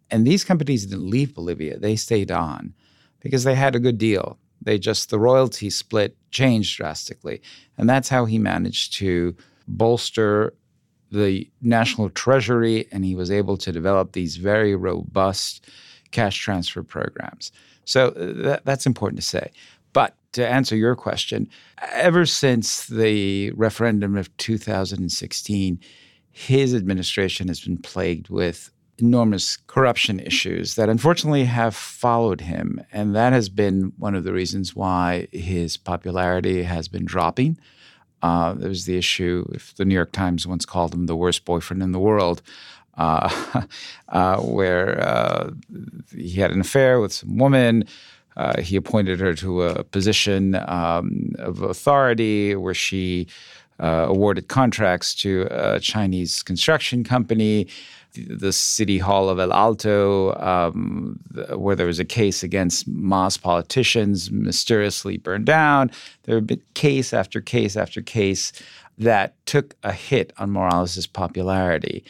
And 0.09 0.25
these 0.25 0.43
companies 0.43 0.85
didn't 0.85 1.09
leave 1.09 1.35
Bolivia, 1.35 1.77
they 1.77 1.95
stayed 1.95 2.31
on 2.31 2.73
because 3.19 3.43
they 3.43 3.55
had 3.55 3.75
a 3.75 3.79
good 3.79 3.97
deal. 3.97 4.37
They 4.61 4.79
just, 4.79 5.09
the 5.09 5.19
royalty 5.19 5.69
split 5.69 6.17
changed 6.31 6.77
drastically. 6.77 7.41
And 7.77 7.89
that's 7.89 8.09
how 8.09 8.25
he 8.25 8.39
managed 8.39 8.93
to 8.93 9.35
bolster 9.67 10.53
the 11.11 11.49
national 11.61 12.09
treasury 12.09 12.87
and 12.91 13.05
he 13.05 13.15
was 13.15 13.31
able 13.31 13.57
to 13.57 13.71
develop 13.71 14.11
these 14.11 14.37
very 14.37 14.75
robust 14.75 15.69
cash 16.11 16.37
transfer 16.39 16.83
programs. 16.83 17.51
So 17.85 18.09
uh, 18.09 18.43
that, 18.43 18.65
that's 18.65 18.85
important 18.85 19.21
to 19.21 19.25
say. 19.25 19.51
To 20.33 20.47
answer 20.47 20.75
your 20.75 20.95
question, 20.95 21.49
ever 21.93 22.25
since 22.25 22.85
the 22.87 23.51
referendum 23.51 24.17
of 24.17 24.35
2016, 24.37 25.79
his 26.31 26.75
administration 26.75 27.47
has 27.47 27.61
been 27.61 27.77
plagued 27.77 28.29
with 28.29 28.69
enormous 28.99 29.57
corruption 29.57 30.19
issues 30.19 30.75
that 30.75 30.89
unfortunately 30.89 31.45
have 31.45 31.75
followed 31.75 32.41
him. 32.41 32.81
And 32.91 33.15
that 33.15 33.33
has 33.33 33.49
been 33.49 33.93
one 33.97 34.15
of 34.15 34.23
the 34.23 34.33
reasons 34.33 34.75
why 34.75 35.27
his 35.31 35.77
popularity 35.77 36.63
has 36.63 36.87
been 36.87 37.05
dropping. 37.05 37.59
Uh, 38.21 38.53
there 38.53 38.69
was 38.69 38.85
the 38.85 38.97
issue, 38.97 39.45
if 39.53 39.75
the 39.75 39.85
New 39.85 39.93
York 39.93 40.11
Times 40.11 40.47
once 40.47 40.65
called 40.65 40.93
him 40.93 41.05
the 41.05 41.15
worst 41.15 41.45
boyfriend 41.45 41.83
in 41.83 41.91
the 41.91 41.99
world, 41.99 42.41
uh, 42.97 43.63
uh, 44.09 44.37
where 44.37 44.99
uh, 45.01 45.51
he 46.11 46.39
had 46.39 46.51
an 46.51 46.59
affair 46.59 46.99
with 46.99 47.13
some 47.13 47.37
woman. 47.37 47.83
Uh, 48.37 48.61
he 48.61 48.75
appointed 48.75 49.19
her 49.19 49.33
to 49.33 49.63
a 49.63 49.83
position 49.83 50.55
um, 50.67 51.33
of 51.39 51.61
authority 51.61 52.55
where 52.55 52.73
she 52.73 53.27
uh, 53.79 54.05
awarded 54.07 54.47
contracts 54.47 55.13
to 55.13 55.47
a 55.51 55.79
Chinese 55.79 56.43
construction 56.43 57.03
company 57.03 57.67
the 58.25 58.51
city 58.51 58.97
hall 58.97 59.29
of 59.29 59.39
El 59.39 59.53
Alto, 59.53 60.33
um, 60.39 61.19
where 61.55 61.75
there 61.75 61.85
was 61.85 61.99
a 61.99 62.05
case 62.05 62.43
against 62.43 62.87
Mas 62.87 63.37
politicians, 63.37 64.31
mysteriously 64.31 65.17
burned 65.17 65.45
down. 65.45 65.91
There 66.23 66.35
have 66.35 66.47
been 66.47 66.61
case 66.73 67.13
after 67.13 67.41
case 67.41 67.75
after 67.75 68.01
case 68.01 68.51
that 68.97 69.35
took 69.45 69.75
a 69.83 69.91
hit 69.91 70.33
on 70.37 70.51
Morales' 70.51 71.05
popularity. 71.05 72.03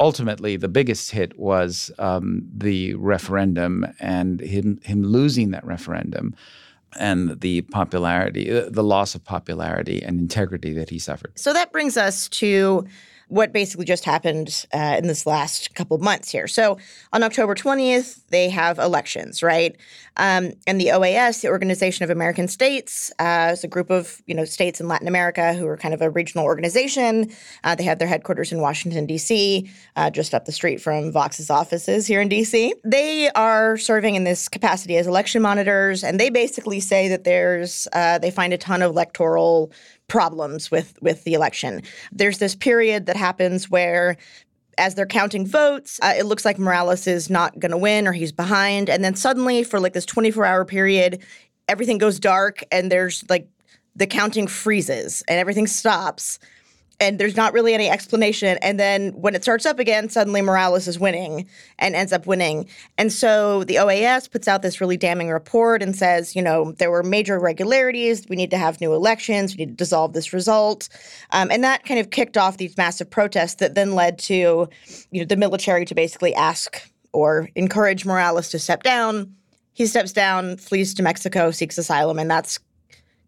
Ultimately, 0.00 0.56
the 0.56 0.68
biggest 0.68 1.10
hit 1.10 1.38
was 1.38 1.90
um, 1.98 2.48
the 2.56 2.94
referendum 2.94 3.86
and 4.00 4.40
him, 4.40 4.80
him 4.82 5.02
losing 5.04 5.50
that 5.50 5.64
referendum 5.64 6.34
and 6.98 7.40
the 7.40 7.60
popularity, 7.62 8.50
uh, 8.50 8.68
the 8.70 8.82
loss 8.82 9.14
of 9.14 9.22
popularity 9.24 10.02
and 10.02 10.18
integrity 10.18 10.72
that 10.72 10.88
he 10.88 10.98
suffered. 10.98 11.38
So 11.38 11.52
that 11.52 11.70
brings 11.70 11.96
us 11.96 12.28
to 12.30 12.86
what 13.30 13.52
basically 13.52 13.84
just 13.84 14.04
happened 14.04 14.66
uh, 14.74 14.96
in 14.98 15.06
this 15.06 15.24
last 15.24 15.74
couple 15.76 15.94
of 15.94 16.02
months 16.02 16.30
here. 16.30 16.48
So 16.48 16.78
on 17.12 17.22
October 17.22 17.54
20th, 17.54 18.22
they 18.28 18.48
have 18.50 18.78
elections, 18.78 19.40
right? 19.40 19.76
Um, 20.16 20.52
and 20.66 20.80
the 20.80 20.88
OAS, 20.88 21.40
the 21.40 21.48
Organization 21.48 22.02
of 22.02 22.10
American 22.10 22.48
States, 22.48 23.12
uh, 23.20 23.50
is 23.52 23.62
a 23.62 23.68
group 23.68 23.88
of 23.88 24.20
you 24.26 24.34
know 24.34 24.44
states 24.44 24.80
in 24.80 24.88
Latin 24.88 25.06
America 25.06 25.54
who 25.54 25.66
are 25.66 25.76
kind 25.76 25.94
of 25.94 26.02
a 26.02 26.10
regional 26.10 26.44
organization. 26.44 27.30
Uh, 27.62 27.76
they 27.76 27.84
have 27.84 28.00
their 28.00 28.08
headquarters 28.08 28.50
in 28.50 28.60
Washington 28.60 29.06
D.C., 29.06 29.70
uh, 29.94 30.10
just 30.10 30.34
up 30.34 30.44
the 30.44 30.52
street 30.52 30.80
from 30.80 31.12
Vox's 31.12 31.50
offices 31.50 32.06
here 32.06 32.20
in 32.20 32.28
D.C. 32.28 32.74
They 32.84 33.30
are 33.30 33.78
serving 33.78 34.16
in 34.16 34.24
this 34.24 34.48
capacity 34.48 34.96
as 34.96 35.06
election 35.06 35.40
monitors, 35.40 36.02
and 36.02 36.18
they 36.18 36.30
basically 36.30 36.80
say 36.80 37.08
that 37.08 37.22
there's 37.24 37.86
uh, 37.92 38.18
they 38.18 38.32
find 38.32 38.52
a 38.52 38.58
ton 38.58 38.82
of 38.82 38.90
electoral 38.90 39.72
problems 40.10 40.70
with 40.70 41.00
with 41.00 41.24
the 41.24 41.32
election. 41.32 41.82
There's 42.12 42.38
this 42.38 42.54
period 42.54 43.06
that 43.06 43.16
happens 43.16 43.70
where 43.70 44.18
as 44.76 44.94
they're 44.94 45.06
counting 45.06 45.46
votes, 45.46 46.00
uh, 46.02 46.14
it 46.16 46.24
looks 46.24 46.44
like 46.44 46.58
Morales 46.58 47.06
is 47.06 47.28
not 47.28 47.58
going 47.58 47.70
to 47.70 47.78
win 47.78 48.06
or 48.06 48.12
he's 48.12 48.32
behind. 48.32 48.88
And 48.88 49.04
then 49.04 49.14
suddenly, 49.14 49.62
for 49.62 49.78
like 49.78 49.92
this 49.92 50.06
24 50.06 50.44
hour 50.44 50.64
period, 50.64 51.22
everything 51.68 51.98
goes 51.98 52.18
dark 52.18 52.62
and 52.72 52.90
there's 52.90 53.24
like 53.28 53.48
the 53.94 54.06
counting 54.06 54.46
freezes 54.46 55.22
and 55.28 55.38
everything 55.38 55.66
stops 55.66 56.38
and 57.00 57.18
there's 57.18 57.36
not 57.36 57.54
really 57.54 57.72
any 57.72 57.88
explanation. 57.88 58.58
And 58.60 58.78
then 58.78 59.12
when 59.12 59.34
it 59.34 59.42
starts 59.42 59.64
up 59.64 59.78
again, 59.78 60.10
suddenly 60.10 60.42
Morales 60.42 60.86
is 60.86 60.98
winning 60.98 61.48
and 61.78 61.94
ends 61.94 62.12
up 62.12 62.26
winning. 62.26 62.68
And 62.98 63.10
so 63.10 63.64
the 63.64 63.76
OAS 63.76 64.30
puts 64.30 64.46
out 64.46 64.60
this 64.60 64.80
really 64.80 64.98
damning 64.98 65.30
report 65.30 65.82
and 65.82 65.96
says, 65.96 66.36
you 66.36 66.42
know, 66.42 66.72
there 66.72 66.90
were 66.90 67.02
major 67.02 67.36
irregularities. 67.36 68.28
We 68.28 68.36
need 68.36 68.50
to 68.50 68.58
have 68.58 68.80
new 68.80 68.92
elections. 68.92 69.56
We 69.56 69.64
need 69.64 69.70
to 69.70 69.76
dissolve 69.76 70.12
this 70.12 70.34
result. 70.34 70.90
Um, 71.30 71.50
and 71.50 71.64
that 71.64 71.84
kind 71.84 71.98
of 71.98 72.10
kicked 72.10 72.36
off 72.36 72.58
these 72.58 72.76
massive 72.76 73.10
protests 73.10 73.54
that 73.56 73.74
then 73.74 73.94
led 73.94 74.18
to, 74.20 74.68
you 75.10 75.20
know, 75.20 75.24
the 75.24 75.36
military 75.36 75.86
to 75.86 75.94
basically 75.94 76.34
ask 76.34 76.90
or 77.12 77.48
encourage 77.54 78.04
Morales 78.04 78.50
to 78.50 78.58
step 78.58 78.82
down. 78.82 79.34
He 79.72 79.86
steps 79.86 80.12
down, 80.12 80.58
flees 80.58 80.92
to 80.94 81.02
Mexico, 81.02 81.50
seeks 81.50 81.78
asylum, 81.78 82.18
and 82.18 82.30
that's 82.30 82.58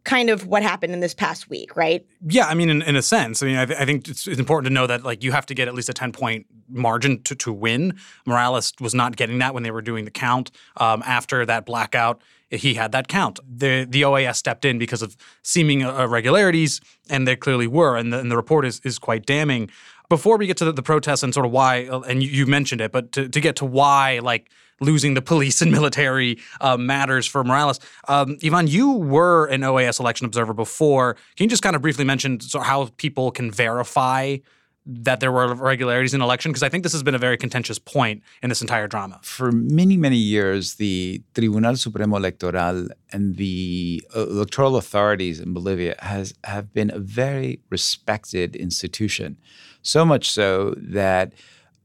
kind 0.04 0.30
of 0.30 0.46
what 0.46 0.62
happened 0.62 0.92
in 0.92 1.00
this 1.00 1.14
past 1.14 1.48
week, 1.48 1.76
right? 1.76 2.04
Yeah, 2.26 2.46
I 2.46 2.54
mean, 2.54 2.70
in, 2.70 2.82
in 2.82 2.96
a 2.96 3.02
sense. 3.02 3.42
I 3.42 3.46
mean, 3.46 3.56
I, 3.56 3.66
th- 3.66 3.78
I 3.78 3.84
think 3.84 4.08
it's, 4.08 4.26
it's, 4.26 4.40
important 4.40 4.68
to 4.70 4.74
know 4.74 4.86
that 4.86 5.04
like 5.04 5.22
you 5.22 5.32
have 5.32 5.46
to 5.46 5.54
get 5.54 5.68
at 5.68 5.74
least 5.74 5.88
a 5.88 5.92
ten 5.92 6.12
point 6.12 6.46
margin 6.68 7.22
to, 7.22 7.34
to 7.36 7.52
win. 7.52 7.96
Morales 8.26 8.72
was 8.80 8.94
not 8.94 9.16
getting 9.16 9.38
that 9.38 9.54
when 9.54 9.62
they 9.62 9.70
were 9.70 9.82
doing 9.82 10.04
the 10.04 10.10
count. 10.10 10.50
Um, 10.76 11.02
after 11.06 11.46
that 11.46 11.66
blackout, 11.66 12.20
he 12.50 12.74
had 12.74 12.92
that 12.92 13.08
count. 13.08 13.38
The 13.48 13.86
the 13.88 14.02
OAS 14.02 14.36
stepped 14.36 14.64
in 14.64 14.78
because 14.78 15.02
of 15.02 15.16
seeming 15.42 15.82
irregularities, 15.82 16.80
and 17.08 17.26
there 17.26 17.36
clearly 17.36 17.66
were, 17.66 17.96
and 17.96 18.12
the, 18.12 18.18
and 18.18 18.30
the 18.30 18.36
report 18.36 18.64
is 18.64 18.80
is 18.84 18.98
quite 18.98 19.24
damning. 19.24 19.70
Before 20.08 20.36
we 20.36 20.46
get 20.46 20.58
to 20.58 20.66
the, 20.66 20.72
the 20.72 20.82
protests 20.82 21.22
and 21.22 21.32
sort 21.32 21.46
of 21.46 21.52
why, 21.52 21.88
and 22.06 22.22
you, 22.22 22.28
you 22.28 22.46
mentioned 22.46 22.82
it, 22.82 22.92
but 22.92 23.12
to, 23.12 23.30
to 23.30 23.40
get 23.40 23.56
to 23.56 23.64
why, 23.64 24.18
like 24.18 24.50
losing 24.82 25.14
the 25.14 25.22
police 25.22 25.62
and 25.62 25.70
military 25.78 26.38
uh, 26.60 26.76
matters 26.76 27.26
for 27.26 27.42
Morales. 27.44 27.80
Um, 28.08 28.36
Ivan, 28.44 28.66
you 28.66 28.92
were 28.92 29.46
an 29.46 29.62
OAS 29.62 30.00
election 30.00 30.26
observer 30.26 30.52
before. 30.52 31.14
Can 31.36 31.44
you 31.44 31.50
just 31.50 31.62
kind 31.62 31.76
of 31.76 31.82
briefly 31.82 32.04
mention 32.04 32.38
how 32.62 32.88
people 32.96 33.30
can 33.30 33.50
verify 33.50 34.38
that 34.84 35.20
there 35.20 35.30
were 35.30 35.52
irregularities 35.52 36.12
in 36.14 36.20
election? 36.20 36.50
Because 36.50 36.62
I 36.62 36.68
think 36.68 36.82
this 36.82 36.92
has 36.92 37.02
been 37.02 37.14
a 37.14 37.18
very 37.18 37.36
contentious 37.36 37.78
point 37.78 38.22
in 38.42 38.48
this 38.48 38.60
entire 38.60 38.88
drama. 38.88 39.20
For 39.22 39.52
many, 39.52 39.96
many 39.96 40.16
years, 40.16 40.74
the 40.74 41.22
Tribunal 41.34 41.76
Supremo 41.76 42.16
Electoral 42.16 42.88
and 43.12 43.36
the 43.36 44.02
uh, 44.16 44.26
electoral 44.26 44.76
authorities 44.76 45.38
in 45.40 45.52
Bolivia 45.52 45.94
has 46.00 46.34
have 46.44 46.72
been 46.72 46.90
a 46.90 46.98
very 46.98 47.60
respected 47.70 48.56
institution. 48.56 49.36
So 49.82 50.04
much 50.04 50.30
so 50.30 50.74
that 50.78 51.32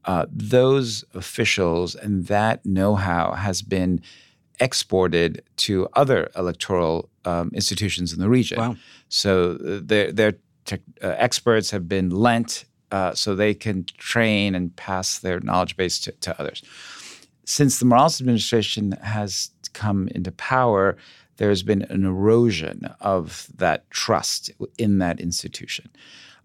uh, 0.08 0.24
those 0.32 1.04
officials 1.14 1.94
and 1.94 2.26
that 2.26 2.64
know 2.64 2.94
how 2.96 3.32
has 3.32 3.60
been 3.62 4.00
exported 4.58 5.42
to 5.56 5.86
other 5.92 6.30
electoral 6.34 7.10
um, 7.26 7.50
institutions 7.54 8.12
in 8.14 8.18
the 8.18 8.28
region. 8.28 8.58
Wow. 8.58 8.76
So 9.10 9.52
uh, 9.52 9.80
their, 9.84 10.10
their 10.10 10.32
te- 10.64 10.76
uh, 11.02 11.14
experts 11.18 11.70
have 11.70 11.88
been 11.88 12.08
lent 12.08 12.64
uh, 12.90 13.12
so 13.14 13.34
they 13.34 13.52
can 13.52 13.84
train 13.98 14.54
and 14.54 14.74
pass 14.74 15.18
their 15.18 15.40
knowledge 15.40 15.76
base 15.76 16.00
to, 16.00 16.12
to 16.12 16.40
others. 16.40 16.62
Since 17.44 17.78
the 17.78 17.84
Morales 17.84 18.18
administration 18.18 18.92
has 19.02 19.50
come 19.74 20.08
into 20.08 20.32
power, 20.32 20.96
there's 21.36 21.62
been 21.62 21.82
an 21.82 22.06
erosion 22.06 22.94
of 23.00 23.48
that 23.56 23.90
trust 23.90 24.50
in 24.78 24.98
that 24.98 25.20
institution. 25.20 25.90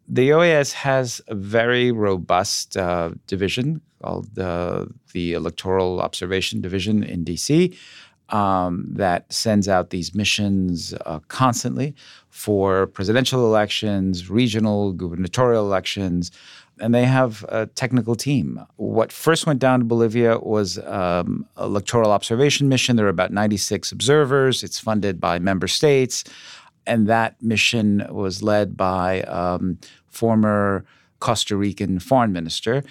The 0.08 0.30
OAS 0.30 0.74
has 0.74 1.22
a 1.28 1.36
very 1.36 1.92
robust 1.92 2.76
uh, 2.76 3.12
division 3.28 3.82
called 4.02 4.34
the 4.36 5.34
Electoral 5.34 6.02
Observation 6.02 6.62
Division 6.62 7.04
in 7.04 7.24
DC 7.24 7.76
um, 8.30 8.86
that 8.90 9.32
sends 9.32 9.68
out 9.68 9.92
these 9.92 10.16
missions 10.16 10.94
uh, 11.06 11.20
constantly 11.28 11.96
for 12.30 12.88
presidential 12.88 13.46
elections, 13.46 14.30
regional, 14.30 14.92
gubernatorial 14.94 15.66
elections, 15.66 16.32
and 16.80 16.94
they 16.96 17.06
have 17.06 17.46
a 17.50 17.68
technical 17.68 18.16
team. 18.16 18.60
What 18.78 19.12
first 19.12 19.46
went 19.46 19.60
down 19.60 19.80
to 19.80 19.86
Bolivia 19.86 20.40
was 20.40 20.80
um, 20.80 21.46
electoral 21.60 22.12
observation 22.12 22.68
mission. 22.68 22.96
There 22.96 23.06
are 23.06 23.10
about 23.10 23.32
96 23.32 23.92
observers. 23.92 24.64
It's 24.64 24.80
funded 24.80 25.20
by 25.22 25.38
member 25.38 25.68
states. 25.68 26.24
And 26.86 27.08
that 27.08 27.42
mission 27.42 28.06
was 28.10 28.44
led 28.44 28.76
by 28.76 29.22
um, 29.24 29.78
former 30.08 30.86
Costa 31.20 31.56
Rican 31.56 32.00
foreign 32.00 32.34
minister. 32.34 32.84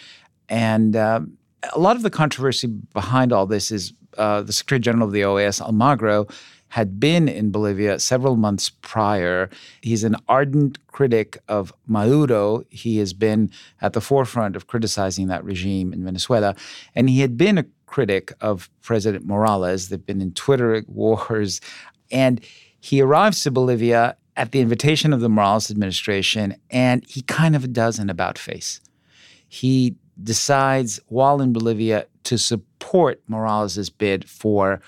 And 0.48 0.96
um, 0.96 1.36
a 1.72 1.78
lot 1.78 1.96
of 1.96 2.02
the 2.02 2.10
controversy 2.10 2.68
behind 2.68 3.32
all 3.32 3.46
this 3.46 3.70
is 3.70 3.92
uh, 4.18 4.42
the 4.42 4.52
Secretary 4.52 4.80
General 4.80 5.06
of 5.06 5.12
the 5.12 5.22
OAS, 5.22 5.60
Almagro, 5.60 6.28
had 6.68 6.98
been 6.98 7.28
in 7.28 7.50
Bolivia 7.50 7.98
several 7.98 8.36
months 8.36 8.70
prior. 8.70 9.50
He's 9.82 10.04
an 10.04 10.16
ardent 10.26 10.78
critic 10.86 11.38
of 11.46 11.70
Maduro. 11.86 12.64
He 12.70 12.96
has 12.96 13.12
been 13.12 13.50
at 13.82 13.92
the 13.92 14.00
forefront 14.00 14.56
of 14.56 14.68
criticizing 14.68 15.26
that 15.26 15.44
regime 15.44 15.92
in 15.92 16.02
Venezuela. 16.02 16.56
And 16.94 17.10
he 17.10 17.20
had 17.20 17.36
been 17.36 17.58
a 17.58 17.66
critic 17.84 18.32
of 18.40 18.70
President 18.80 19.26
Morales. 19.26 19.90
They've 19.90 20.04
been 20.04 20.22
in 20.22 20.32
Twitter 20.32 20.82
wars. 20.88 21.60
And 22.10 22.40
he 22.82 23.00
arrives 23.00 23.44
to 23.44 23.50
Bolivia 23.52 24.16
at 24.36 24.50
the 24.50 24.58
invitation 24.58 25.12
of 25.12 25.20
the 25.20 25.28
Morales 25.28 25.70
administration, 25.70 26.56
and 26.68 27.04
he 27.08 27.22
kind 27.22 27.54
of 27.54 27.72
does 27.72 28.00
an 28.00 28.10
about 28.10 28.36
face. 28.36 28.80
He 29.48 29.94
decides 30.20 30.98
while 31.06 31.40
in 31.40 31.52
Bolivia 31.52 32.06
to 32.24 32.36
support 32.36 33.22
Morales' 33.28 33.88
bid 33.88 34.28
for 34.28 34.80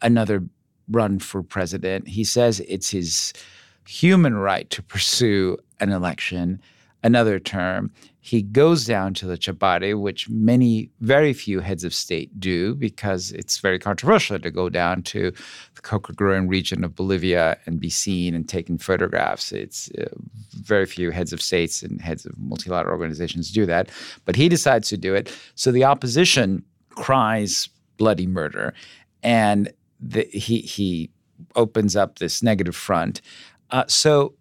another 0.00 0.44
run 0.92 1.18
for 1.18 1.42
president. 1.42 2.06
He 2.06 2.22
says 2.22 2.60
it's 2.60 2.90
his 2.90 3.32
human 3.84 4.36
right 4.36 4.70
to 4.70 4.80
pursue 4.80 5.58
an 5.80 5.90
election, 5.90 6.62
another 7.02 7.38
term. 7.38 7.90
He 8.22 8.42
goes 8.42 8.84
down 8.84 9.14
to 9.14 9.26
the 9.26 9.38
Chapare, 9.38 9.98
which 9.98 10.28
many, 10.28 10.90
very 11.00 11.32
few 11.32 11.60
heads 11.60 11.84
of 11.84 11.94
state 11.94 12.38
do 12.38 12.74
because 12.74 13.32
it's 13.32 13.58
very 13.58 13.78
controversial 13.78 14.38
to 14.38 14.50
go 14.50 14.68
down 14.68 15.02
to 15.04 15.30
the 15.74 15.80
Cochabamba 15.80 16.48
region 16.48 16.84
of 16.84 16.94
Bolivia 16.94 17.58
and 17.64 17.80
be 17.80 17.88
seen 17.88 18.34
and 18.34 18.46
taken 18.46 18.76
photographs. 18.76 19.52
It's 19.52 19.90
uh, 19.92 20.04
very 20.52 20.84
few 20.84 21.10
heads 21.10 21.32
of 21.32 21.40
states 21.40 21.82
and 21.82 22.00
heads 22.00 22.26
of 22.26 22.36
multilateral 22.38 22.92
organizations 22.92 23.50
do 23.50 23.64
that. 23.66 23.88
But 24.26 24.36
he 24.36 24.48
decides 24.48 24.88
to 24.90 24.98
do 24.98 25.14
it. 25.14 25.34
So 25.54 25.72
the 25.72 25.84
opposition 25.84 26.62
cries 26.90 27.70
bloody 27.96 28.26
murder. 28.26 28.74
And 29.22 29.72
the, 29.98 30.24
he 30.32 30.58
he 30.60 31.10
opens 31.56 31.96
up 31.96 32.18
this 32.18 32.42
negative 32.42 32.76
front. 32.76 33.20
Uh, 33.70 33.84
so 33.86 34.34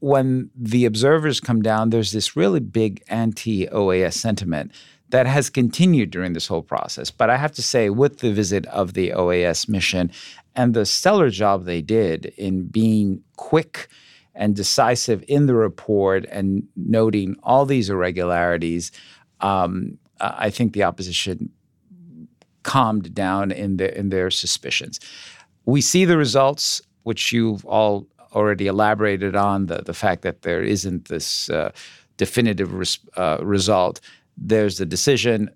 when 0.00 0.50
the 0.56 0.86
observers 0.86 1.40
come 1.40 1.60
down, 1.60 1.90
there's 1.90 2.12
this 2.12 2.36
really 2.36 2.60
big 2.60 3.02
anti-OAS 3.08 4.14
sentiment 4.14 4.72
that 5.10 5.26
has 5.26 5.50
continued 5.50 6.10
during 6.10 6.32
this 6.32 6.46
whole 6.46 6.62
process. 6.62 7.10
But 7.10 7.30
I 7.30 7.36
have 7.36 7.52
to 7.52 7.62
say, 7.62 7.90
with 7.90 8.18
the 8.18 8.32
visit 8.32 8.66
of 8.66 8.94
the 8.94 9.10
OAS 9.10 9.68
mission 9.68 10.10
and 10.56 10.74
the 10.74 10.86
stellar 10.86 11.30
job 11.30 11.64
they 11.64 11.82
did 11.82 12.26
in 12.36 12.66
being 12.66 13.22
quick 13.36 13.88
and 14.34 14.56
decisive 14.56 15.22
in 15.28 15.46
the 15.46 15.54
report 15.54 16.24
and 16.30 16.66
noting 16.74 17.36
all 17.42 17.66
these 17.66 17.90
irregularities, 17.90 18.90
um, 19.40 19.98
I 20.20 20.50
think 20.50 20.72
the 20.72 20.84
opposition 20.84 21.50
calmed 22.62 23.14
down 23.14 23.52
in 23.52 23.76
their 23.76 23.90
in 23.90 24.08
their 24.08 24.30
suspicions. 24.30 24.98
We 25.66 25.80
see 25.80 26.04
the 26.04 26.16
results, 26.16 26.80
which 27.02 27.32
you've 27.32 27.64
all 27.66 28.06
already 28.34 28.66
elaborated 28.66 29.36
on 29.36 29.66
the 29.66 29.82
the 29.82 29.94
fact 29.94 30.22
that 30.22 30.42
there 30.42 30.62
isn't 30.62 31.08
this 31.08 31.48
uh, 31.50 31.70
definitive 32.16 32.72
res, 32.74 32.98
uh, 33.16 33.38
result. 33.42 34.00
There's 34.36 34.80
a 34.80 34.86
decision, 34.86 35.50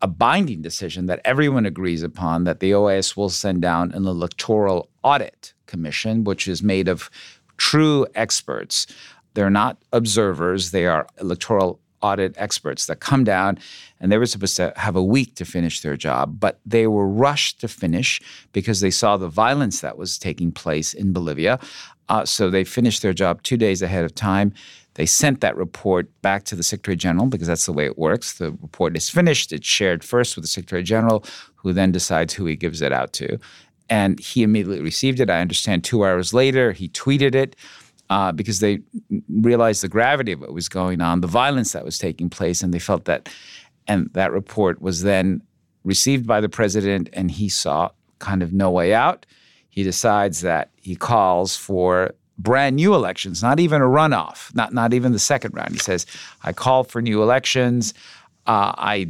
a 0.00 0.06
binding 0.06 0.62
decision 0.62 1.06
that 1.06 1.20
everyone 1.24 1.66
agrees 1.66 2.02
upon 2.02 2.44
that 2.44 2.60
the 2.60 2.72
OAS 2.72 3.16
will 3.16 3.30
send 3.30 3.62
down 3.62 3.92
an 3.92 4.06
electoral 4.06 4.88
audit 5.02 5.52
commission, 5.66 6.24
which 6.24 6.46
is 6.46 6.62
made 6.62 6.88
of 6.88 7.10
true 7.56 8.06
experts. 8.14 8.86
They're 9.34 9.50
not 9.50 9.78
observers; 9.92 10.70
they 10.70 10.86
are 10.86 11.06
electoral 11.20 11.80
audit 12.04 12.34
experts 12.36 12.84
that 12.86 13.00
come 13.00 13.24
down 13.24 13.58
and 13.98 14.12
they 14.12 14.18
were 14.18 14.26
supposed 14.26 14.56
to 14.56 14.72
have 14.76 14.94
a 14.94 15.02
week 15.02 15.34
to 15.36 15.44
finish 15.44 15.80
their 15.80 15.96
job, 15.96 16.38
but 16.38 16.60
they 16.66 16.86
were 16.86 17.08
rushed 17.08 17.60
to 17.62 17.68
finish 17.68 18.20
because 18.52 18.80
they 18.80 18.90
saw 18.90 19.16
the 19.16 19.28
violence 19.28 19.80
that 19.80 19.96
was 19.96 20.18
taking 20.18 20.52
place 20.52 20.92
in 20.92 21.12
Bolivia. 21.12 21.58
Uh, 22.10 22.24
so 22.24 22.50
they 22.50 22.64
finished 22.64 23.00
their 23.00 23.14
job 23.14 23.42
two 23.42 23.56
days 23.56 23.80
ahead 23.80 24.04
of 24.04 24.14
time. 24.14 24.52
They 24.94 25.06
sent 25.06 25.40
that 25.40 25.56
report 25.56 26.06
back 26.20 26.44
to 26.44 26.54
the 26.54 26.62
Secretary 26.62 26.96
General 26.96 27.26
because 27.26 27.48
that's 27.48 27.66
the 27.66 27.72
way 27.72 27.86
it 27.86 27.98
works. 27.98 28.34
The 28.34 28.52
report 28.52 28.96
is 28.96 29.08
finished, 29.08 29.52
it's 29.52 29.66
shared 29.66 30.04
first 30.04 30.36
with 30.36 30.44
the 30.44 30.48
Secretary 30.48 30.82
General, 30.82 31.24
who 31.56 31.72
then 31.72 31.90
decides 31.90 32.34
who 32.34 32.44
he 32.44 32.56
gives 32.56 32.82
it 32.82 32.92
out 32.92 33.12
to. 33.14 33.38
And 33.88 34.20
he 34.20 34.42
immediately 34.42 34.82
received 34.82 35.20
it. 35.20 35.30
I 35.30 35.40
understand 35.40 35.82
two 35.82 36.04
hours 36.04 36.32
later, 36.32 36.72
he 36.72 36.88
tweeted 36.88 37.34
it 37.34 37.56
uh, 38.10 38.32
because 38.32 38.60
they 38.60 38.80
realized 39.28 39.82
the 39.82 39.88
gravity 39.88 40.32
of 40.32 40.40
what 40.40 40.52
was 40.52 40.68
going 40.68 41.00
on, 41.00 41.20
the 41.20 41.26
violence 41.26 41.72
that 41.72 41.84
was 41.84 41.98
taking 41.98 42.28
place, 42.28 42.62
and 42.62 42.72
they 42.72 42.78
felt 42.78 43.04
that. 43.06 43.28
And 43.86 44.08
that 44.14 44.32
report 44.32 44.80
was 44.80 45.02
then 45.02 45.42
received 45.84 46.26
by 46.26 46.40
the 46.40 46.48
president, 46.48 47.10
and 47.12 47.30
he 47.30 47.48
saw 47.48 47.90
kind 48.18 48.42
of 48.42 48.52
no 48.52 48.70
way 48.70 48.94
out. 48.94 49.26
He 49.68 49.82
decides 49.82 50.40
that 50.40 50.70
he 50.76 50.96
calls 50.96 51.56
for 51.56 52.14
brand 52.38 52.76
new 52.76 52.94
elections, 52.94 53.42
not 53.42 53.60
even 53.60 53.82
a 53.82 53.86
runoff, 53.86 54.54
not 54.54 54.72
not 54.72 54.94
even 54.94 55.12
the 55.12 55.18
second 55.18 55.54
round. 55.54 55.72
He 55.72 55.78
says, 55.78 56.06
"I 56.42 56.52
call 56.52 56.84
for 56.84 57.02
new 57.02 57.22
elections." 57.22 57.92
Uh, 58.46 58.72
I 58.76 59.06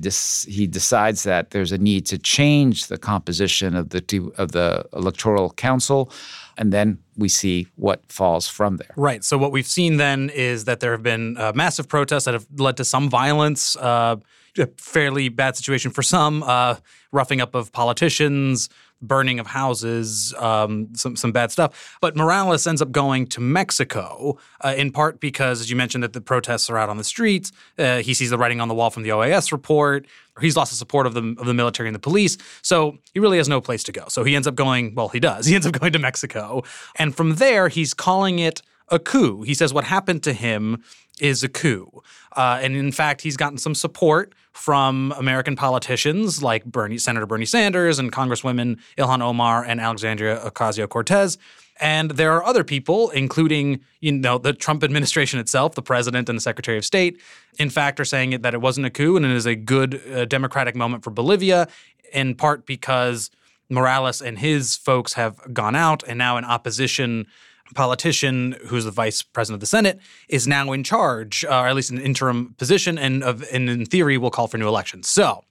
he 0.47 0.67
decides 0.67 1.25
that 1.25 1.51
there's 1.51 1.73
a 1.73 1.79
need 1.79 2.07
to 2.07 2.19
change 2.19 2.87
the 2.87 2.99
composition 2.99 3.75
of 3.75 3.91
the 3.91 4.33
of 4.39 4.53
the 4.53 4.87
electoral 4.93 5.51
council 5.51 6.11
and 6.57 6.73
then 6.73 6.99
we 7.17 7.29
see 7.29 7.69
what 7.77 8.01
falls 8.11 8.49
from 8.49 8.77
there. 8.77 8.91
Right. 8.97 9.25
So 9.25 9.39
what 9.39 9.53
we've 9.53 9.67
seen 9.67 9.97
then 9.97 10.31
is 10.31 10.65
that 10.65 10.81
there 10.81 10.93
have 10.93 11.03
been 11.03 11.37
uh, 11.37 11.53
massive 11.55 11.89
protests 11.89 12.25
that 12.25 12.35
have 12.35 12.47
led 12.57 12.77
to 12.79 12.85
some 12.85 13.09
violence. 13.09 13.77
Uh, 13.77 14.17
a 14.59 14.69
fairly 14.79 15.29
bad 15.29 15.57
situation 15.57 15.91
for 15.91 16.03
some, 16.03 16.43
uh, 16.45 16.77
roughing 17.11 17.41
up 17.41 17.57
of 17.57 17.73
politicians, 17.73 18.69
burning 19.03 19.39
of 19.39 19.47
houses, 19.47 20.35
um, 20.39 20.89
some 20.95 21.17
some 21.17 21.33
bad 21.33 21.51
stuff. 21.51 21.97
But 22.01 22.17
Morales 22.17 22.67
ends 22.67 22.83
up 22.83 22.91
going 22.91 23.27
to 23.29 23.41
Mexico 23.41 24.39
uh, 24.65 24.75
in 24.77 24.93
part 24.93 25.21
because, 25.21 25.61
as 25.61 25.71
you 25.71 25.77
mentioned, 25.77 26.03
that 26.05 26.13
the 26.13 26.21
protests 26.21 26.71
are 26.71 26.79
out 26.79 26.89
on 26.89 26.97
the 26.97 27.05
streets. 27.05 27.53
Uh, 27.79 27.99
he 27.99 28.15
sees 28.15 28.31
the 28.31 28.39
writing 28.39 28.61
on 28.61 28.69
the 28.69 28.75
wall 28.75 28.91
from 28.91 29.03
the 29.03 29.11
OAS 29.11 29.53
report. 29.53 30.07
He's 30.41 30.57
lost 30.57 30.73
the 30.73 30.77
support 30.77 31.07
of 31.07 31.15
the 31.15 31.37
of 31.39 31.47
the 31.47 31.55
military 31.55 31.89
and 31.89 31.95
the 31.95 32.01
police, 32.01 32.37
so 32.63 32.99
he 33.13 33.21
really 33.21 33.37
has 33.37 33.49
no 33.49 33.61
place 33.61 33.85
to 33.85 33.93
go. 33.93 34.07
So 34.09 34.25
he 34.25 34.35
ends 34.35 34.49
up 34.49 34.55
going. 34.55 34.95
Well, 34.95 35.09
he 35.09 35.21
does. 35.21 35.47
He 35.55 35.55
ends 35.55 35.67
up 35.67 35.79
going 35.79 35.93
to 35.93 35.99
Mexico, 36.01 36.63
and 37.05 37.15
from 37.15 37.35
there 37.35 37.69
he's 37.69 37.93
calling 37.93 38.39
it 38.39 38.63
a 38.89 38.99
coup. 38.99 39.43
He 39.43 39.53
says 39.53 39.75
what 39.75 39.85
happened 39.85 40.23
to 40.23 40.33
him 40.33 40.83
is 41.21 41.45
a 41.45 41.51
coup. 41.51 42.03
Uh, 42.35 42.59
and 42.63 42.75
in 42.75 42.93
fact, 42.93 43.21
he's 43.21 43.37
gotten 43.37 43.59
some 43.59 43.75
support 43.75 44.35
from 44.53 45.13
American 45.19 45.55
politicians 45.55 46.43
like 46.43 46.65
Bernie, 46.65 46.97
Senator 46.97 47.27
Bernie 47.27 47.45
Sanders 47.45 47.99
and 47.99 48.11
Congresswomen 48.11 48.79
Ilhan 48.97 49.21
Omar 49.21 49.63
and 49.65 49.83
Alexandria 49.83 50.41
Ocasio 50.47 50.89
Cortez. 50.89 51.37
And 51.79 52.13
there 52.13 52.33
are 52.33 52.43
other 52.43 52.65
people, 52.65 53.11
including 53.11 53.81
you 54.01 54.13
know 54.13 54.39
the 54.39 54.55
Trump 54.55 54.83
administration 54.83 55.39
itself, 55.41 55.75
the 55.75 55.83
president 55.83 56.31
and 56.31 56.39
the 56.39 56.41
Secretary 56.41 56.79
of 56.79 56.87
State, 56.87 57.21
in 57.59 57.69
fact, 57.69 58.01
are 58.01 58.07
saying 58.07 58.41
that 58.41 58.55
it 58.55 58.63
wasn't 58.63 58.87
a 58.87 58.91
coup 58.91 59.17
and 59.17 59.27
it 59.27 59.33
is 59.33 59.45
a 59.45 59.55
good 59.55 60.01
uh, 60.11 60.25
democratic 60.25 60.75
moment 60.75 61.05
for 61.05 61.11
Bolivia, 61.11 61.69
in 62.15 62.35
part 62.35 62.65
because 62.65 63.31
Morales 63.69 64.21
and 64.21 64.39
his 64.39 64.77
folks 64.77 65.15
have 65.15 65.41
gone 65.53 65.75
out 65.75 66.03
and 66.07 66.19
now 66.19 66.37
an 66.37 66.45
opposition 66.45 67.27
politician 67.75 68.57
who's 68.67 68.85
the 68.85 68.91
vice 68.91 69.23
president 69.23 69.57
of 69.57 69.61
the 69.61 69.67
Senate 69.67 69.99
is 70.29 70.47
now 70.47 70.73
in 70.73 70.85
charge, 70.85 71.45
uh, 71.45 71.61
or 71.61 71.67
at 71.67 71.75
least 71.75 71.91
an 71.91 72.01
interim 72.01 72.55
position, 72.59 72.99
and, 72.99 73.23
of, 73.23 73.43
and 73.53 73.71
in 73.71 73.87
theory 73.87 74.19
will 74.19 74.31
call 74.31 74.47
for 74.47 74.59
new 74.59 74.69
elections. 74.69 75.09
So 75.09 75.45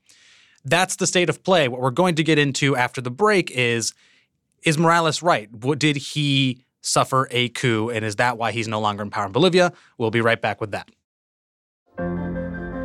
that's 0.63 0.95
the 0.97 1.07
state 1.07 1.29
of 1.29 1.43
play. 1.43 1.67
What 1.67 1.81
we're 1.81 1.91
going 1.91 2.15
to 2.15 2.23
get 2.23 2.37
into 2.37 2.75
after 2.75 3.01
the 3.01 3.11
break 3.11 3.51
is 3.51 3.93
is 4.63 4.77
Morales 4.77 5.21
right? 5.21 5.49
Did 5.77 5.97
he 5.97 6.63
suffer 6.79 7.27
a 7.31 7.49
coup, 7.49 7.89
and 7.89 8.05
is 8.05 8.15
that 8.15 8.37
why 8.37 8.53
he's 8.53 8.67
no 8.67 8.79
longer 8.79 9.03
in 9.03 9.09
power 9.09 9.25
in 9.25 9.33
Bolivia? 9.33 9.73
We'll 9.97 10.11
be 10.11 10.21
right 10.21 10.41
back 10.41 10.61
with 10.61 10.71
that. 10.71 10.89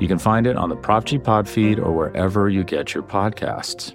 You 0.00 0.06
can 0.06 0.18
find 0.18 0.46
it 0.46 0.56
on 0.56 0.68
the 0.68 0.76
Prop 0.76 1.04
G 1.04 1.18
Pod 1.18 1.48
feed 1.48 1.78
or 1.78 1.92
wherever 1.92 2.48
you 2.48 2.64
get 2.64 2.94
your 2.94 3.02
podcasts. 3.02 3.94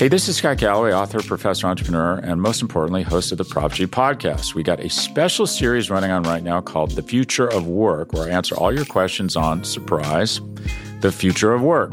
Hey, 0.00 0.08
this 0.08 0.28
is 0.28 0.36
Scott 0.38 0.56
Galloway, 0.56 0.94
author, 0.94 1.20
professor, 1.20 1.66
entrepreneur, 1.66 2.14
and 2.20 2.40
most 2.40 2.62
importantly, 2.62 3.02
host 3.02 3.32
of 3.32 3.38
the 3.38 3.44
Prop 3.44 3.72
G 3.72 3.86
podcast. 3.86 4.54
We 4.54 4.62
got 4.62 4.80
a 4.80 4.88
special 4.88 5.46
series 5.46 5.90
running 5.90 6.10
on 6.10 6.22
right 6.22 6.42
now 6.42 6.62
called 6.62 6.92
The 6.92 7.02
Future 7.02 7.46
of 7.46 7.66
Work, 7.66 8.14
where 8.14 8.26
I 8.26 8.30
answer 8.30 8.54
all 8.56 8.72
your 8.72 8.86
questions 8.86 9.36
on 9.36 9.62
surprise, 9.62 10.40
the 11.00 11.12
future 11.12 11.52
of 11.52 11.60
work. 11.60 11.92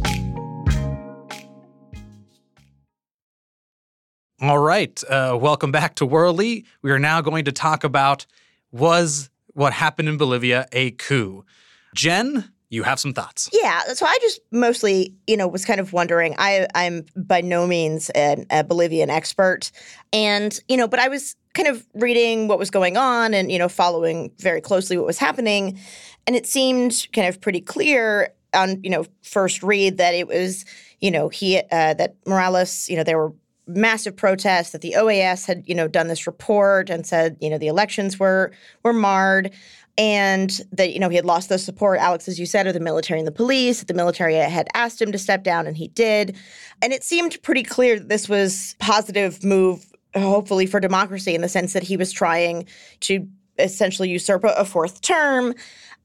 All 4.41 4.57
right. 4.57 4.99
Uh, 5.03 5.37
welcome 5.39 5.71
back 5.71 5.93
to 5.95 6.05
Worldly. 6.05 6.65
We 6.81 6.89
are 6.89 6.97
now 6.97 7.21
going 7.21 7.45
to 7.45 7.51
talk 7.51 7.83
about 7.83 8.25
was 8.71 9.29
what 9.53 9.71
happened 9.71 10.09
in 10.09 10.17
Bolivia 10.17 10.65
a 10.71 10.91
coup? 10.91 11.45
Jen, 11.93 12.51
you 12.69 12.81
have 12.81 12.99
some 12.99 13.13
thoughts. 13.13 13.51
Yeah, 13.53 13.83
so 13.93 14.03
I 14.03 14.17
just 14.19 14.39
mostly, 14.49 15.13
you 15.27 15.37
know, 15.37 15.47
was 15.47 15.63
kind 15.63 15.79
of 15.79 15.93
wondering. 15.93 16.33
I, 16.39 16.65
I'm 16.73 17.05
by 17.15 17.41
no 17.41 17.67
means 17.67 18.09
an, 18.11 18.47
a 18.49 18.63
Bolivian 18.63 19.11
expert, 19.11 19.71
and 20.11 20.59
you 20.67 20.75
know, 20.75 20.87
but 20.87 20.99
I 20.99 21.07
was 21.07 21.35
kind 21.53 21.67
of 21.67 21.85
reading 21.93 22.47
what 22.47 22.57
was 22.57 22.71
going 22.71 22.97
on 22.97 23.35
and 23.35 23.51
you 23.51 23.59
know, 23.59 23.69
following 23.69 24.31
very 24.39 24.59
closely 24.61 24.97
what 24.97 25.05
was 25.05 25.19
happening, 25.19 25.77
and 26.25 26.35
it 26.35 26.47
seemed 26.47 27.05
kind 27.13 27.27
of 27.27 27.41
pretty 27.41 27.61
clear 27.61 28.33
on 28.55 28.83
you 28.83 28.89
know 28.89 29.05
first 29.21 29.61
read 29.61 29.97
that 29.97 30.15
it 30.15 30.27
was 30.27 30.65
you 30.99 31.11
know 31.11 31.29
he 31.29 31.59
uh, 31.59 31.93
that 31.93 32.15
Morales, 32.25 32.89
you 32.89 32.95
know, 32.95 33.03
there 33.03 33.19
were 33.19 33.33
massive 33.75 34.15
protests 34.15 34.71
that 34.71 34.81
the 34.81 34.95
OAS 34.97 35.45
had 35.45 35.63
you 35.67 35.75
know 35.75 35.87
done 35.87 36.07
this 36.07 36.27
report 36.27 36.89
and 36.89 37.05
said 37.05 37.37
you 37.39 37.49
know 37.49 37.57
the 37.57 37.67
elections 37.67 38.19
were 38.19 38.51
were 38.83 38.93
marred 38.93 39.51
and 39.97 40.61
that 40.71 40.93
you 40.93 40.99
know 40.99 41.09
he 41.09 41.15
had 41.15 41.25
lost 41.25 41.49
the 41.49 41.59
support 41.59 41.99
alex 41.99 42.27
as 42.27 42.39
you 42.39 42.45
said 42.45 42.65
of 42.65 42.73
the 42.73 42.79
military 42.79 43.19
and 43.19 43.27
the 43.27 43.31
police 43.31 43.83
the 43.83 43.93
military 43.93 44.35
had 44.35 44.67
asked 44.73 45.01
him 45.01 45.11
to 45.11 45.17
step 45.17 45.43
down 45.43 45.67
and 45.67 45.77
he 45.77 45.87
did. 45.89 46.35
And 46.81 46.93
it 46.93 47.03
seemed 47.03 47.41
pretty 47.43 47.63
clear 47.63 47.99
that 47.99 48.09
this 48.09 48.27
was 48.27 48.75
positive 48.79 49.43
move 49.43 49.85
hopefully 50.15 50.65
for 50.65 50.79
democracy 50.79 51.33
in 51.33 51.41
the 51.41 51.49
sense 51.49 51.73
that 51.73 51.83
he 51.83 51.95
was 51.95 52.11
trying 52.11 52.65
to 53.01 53.25
essentially 53.59 54.09
usurp 54.09 54.43
a 54.43 54.65
fourth 54.65 55.01
term. 55.01 55.53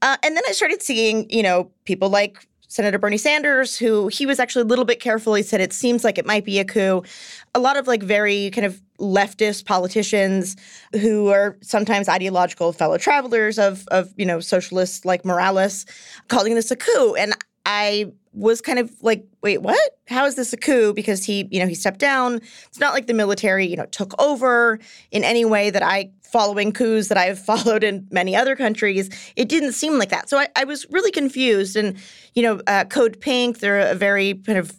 Uh, 0.01 0.15
and 0.23 0.35
then 0.35 0.43
i 0.47 0.51
started 0.51 0.81
seeing 0.81 1.27
you 1.29 1.41
know 1.41 1.71
people 1.85 2.09
like 2.09 2.47
Senator 2.67 2.99
Bernie 2.99 3.17
Sanders, 3.17 3.77
who 3.77 4.07
he 4.09 4.25
was 4.25 4.39
actually 4.39 4.63
a 4.63 4.65
little 4.65 4.85
bit 4.85 4.99
careful. 4.99 5.33
He 5.33 5.43
said 5.43 5.61
it 5.61 5.73
seems 5.73 6.03
like 6.03 6.17
it 6.17 6.25
might 6.25 6.45
be 6.45 6.59
a 6.59 6.65
coup. 6.65 7.03
A 7.55 7.59
lot 7.59 7.77
of 7.77 7.87
like 7.87 8.03
very 8.03 8.51
kind 8.51 8.65
of 8.65 8.81
leftist 8.99 9.65
politicians 9.65 10.55
who 10.93 11.29
are 11.29 11.57
sometimes 11.61 12.09
ideological 12.09 12.73
fellow 12.73 12.97
travelers 12.97 13.57
of 13.57 13.87
of 13.89 14.13
you 14.17 14.25
know 14.25 14.39
socialists 14.39 15.05
like 15.05 15.23
Morales, 15.23 15.85
calling 16.27 16.55
this 16.55 16.71
a 16.71 16.75
coup. 16.75 17.15
And 17.15 17.33
I 17.65 18.11
was 18.37 18.61
kind 18.61 18.79
of 18.79 18.91
like, 19.01 19.25
wait, 19.41 19.61
what? 19.61 19.97
How 20.07 20.25
is 20.25 20.35
this 20.35 20.53
a 20.53 20.57
coup? 20.57 20.93
Because 20.93 21.25
he, 21.25 21.47
you 21.51 21.59
know, 21.59 21.67
he 21.67 21.73
stepped 21.73 21.99
down. 21.99 22.35
It's 22.67 22.79
not 22.79 22.93
like 22.93 23.07
the 23.07 23.13
military, 23.13 23.65
you 23.65 23.75
know, 23.75 23.85
took 23.87 24.13
over 24.21 24.79
in 25.11 25.23
any 25.23 25.43
way 25.43 25.69
that 25.69 25.81
I 25.81 26.11
following 26.21 26.71
coups 26.71 27.07
that 27.07 27.17
I've 27.17 27.39
followed 27.51 27.83
in 27.83 28.07
many 28.11 28.35
other 28.35 28.55
countries, 28.55 29.09
it 29.35 29.49
didn't 29.49 29.73
seem 29.73 29.97
like 29.97 30.09
that. 30.09 30.29
So 30.29 30.37
I, 30.37 30.47
I 30.55 30.65
was 30.65 30.85
really 30.89 31.11
confused. 31.11 31.75
And, 31.75 31.97
you 32.35 32.43
know, 32.43 32.61
uh, 32.67 32.85
Code 32.85 33.19
Pink, 33.19 33.59
they're 33.59 33.79
a 33.79 33.95
very 33.95 34.35
kind 34.35 34.59
of 34.59 34.73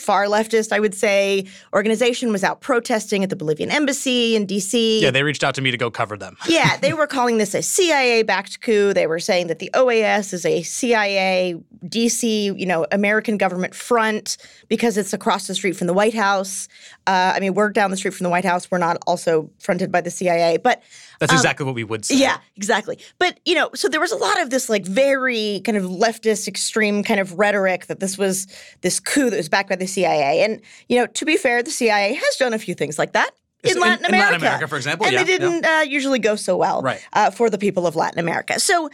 far 0.00 0.24
leftist, 0.26 0.72
I 0.72 0.80
would 0.80 0.94
say, 0.94 1.46
organization 1.72 2.32
was 2.32 2.42
out 2.42 2.60
protesting 2.60 3.22
at 3.22 3.30
the 3.30 3.36
Bolivian 3.36 3.70
embassy 3.70 4.34
in 4.34 4.46
DC. 4.46 5.00
Yeah, 5.00 5.10
they 5.10 5.22
reached 5.22 5.44
out 5.44 5.54
to 5.56 5.62
me 5.62 5.70
to 5.70 5.76
go 5.76 5.90
cover 5.90 6.16
them. 6.16 6.36
yeah, 6.48 6.76
they 6.78 6.92
were 6.92 7.06
calling 7.06 7.38
this 7.38 7.54
a 7.54 7.62
CIA 7.62 8.22
backed 8.22 8.60
coup. 8.60 8.92
They 8.92 9.06
were 9.06 9.20
saying 9.20 9.46
that 9.48 9.58
the 9.58 9.70
OAS 9.74 10.32
is 10.32 10.44
a 10.44 10.62
CIA, 10.62 11.56
DC, 11.84 12.58
you 12.58 12.66
know, 12.66 12.86
American 12.90 13.36
government 13.36 13.74
front 13.74 14.36
because 14.68 14.96
it's 14.96 15.12
across 15.12 15.46
the 15.46 15.54
street 15.54 15.76
from 15.76 15.86
the 15.86 15.94
White 15.94 16.14
House. 16.14 16.68
Uh, 17.06 17.32
I 17.34 17.40
mean, 17.40 17.54
we're 17.54 17.70
down 17.70 17.90
the 17.90 17.96
street 17.96 18.14
from 18.14 18.24
the 18.24 18.30
White 18.30 18.44
House. 18.44 18.70
We're 18.70 18.78
not 18.78 18.98
also 19.06 19.50
fronted 19.58 19.92
by 19.92 20.00
the 20.00 20.10
CIA, 20.10 20.56
but 20.56 20.82
that's 21.20 21.32
um, 21.32 21.36
exactly 21.36 21.66
what 21.66 21.74
we 21.74 21.84
would 21.84 22.04
say. 22.04 22.16
Yeah, 22.16 22.38
exactly. 22.56 22.98
But, 23.18 23.38
you 23.44 23.54
know, 23.54 23.70
so 23.74 23.88
there 23.88 24.00
was 24.00 24.10
a 24.10 24.16
lot 24.16 24.40
of 24.40 24.48
this 24.48 24.68
like 24.70 24.86
very 24.86 25.60
kind 25.64 25.76
of 25.76 25.84
leftist 25.84 26.48
extreme 26.48 27.04
kind 27.04 27.20
of 27.20 27.38
rhetoric 27.38 27.86
that 27.86 28.00
this 28.00 28.16
was 28.16 28.46
this 28.80 28.98
coup 28.98 29.28
that 29.28 29.36
was 29.36 29.48
backed 29.48 29.68
by 29.68 29.76
the 29.76 29.86
CIA. 29.86 30.42
And, 30.42 30.62
you 30.88 30.98
know, 30.98 31.06
to 31.06 31.24
be 31.26 31.36
fair, 31.36 31.62
the 31.62 31.70
CIA 31.70 32.14
has 32.14 32.36
done 32.36 32.54
a 32.54 32.58
few 32.58 32.74
things 32.74 32.98
like 32.98 33.12
that. 33.12 33.30
In, 33.62 33.72
in 33.72 33.80
Latin 33.80 34.06
America. 34.06 34.14
In 34.14 34.20
Latin 34.20 34.40
America, 34.40 34.68
for 34.68 34.76
example. 34.76 35.06
And 35.06 35.12
yeah, 35.12 35.22
they 35.22 35.38
didn't 35.38 35.62
yeah. 35.62 35.80
uh, 35.80 35.82
usually 35.82 36.18
go 36.18 36.34
so 36.34 36.56
well 36.56 36.80
right. 36.80 37.06
uh, 37.12 37.30
for 37.30 37.50
the 37.50 37.58
people 37.58 37.86
of 37.86 37.94
Latin 37.94 38.18
America. 38.18 38.58
So 38.58 38.88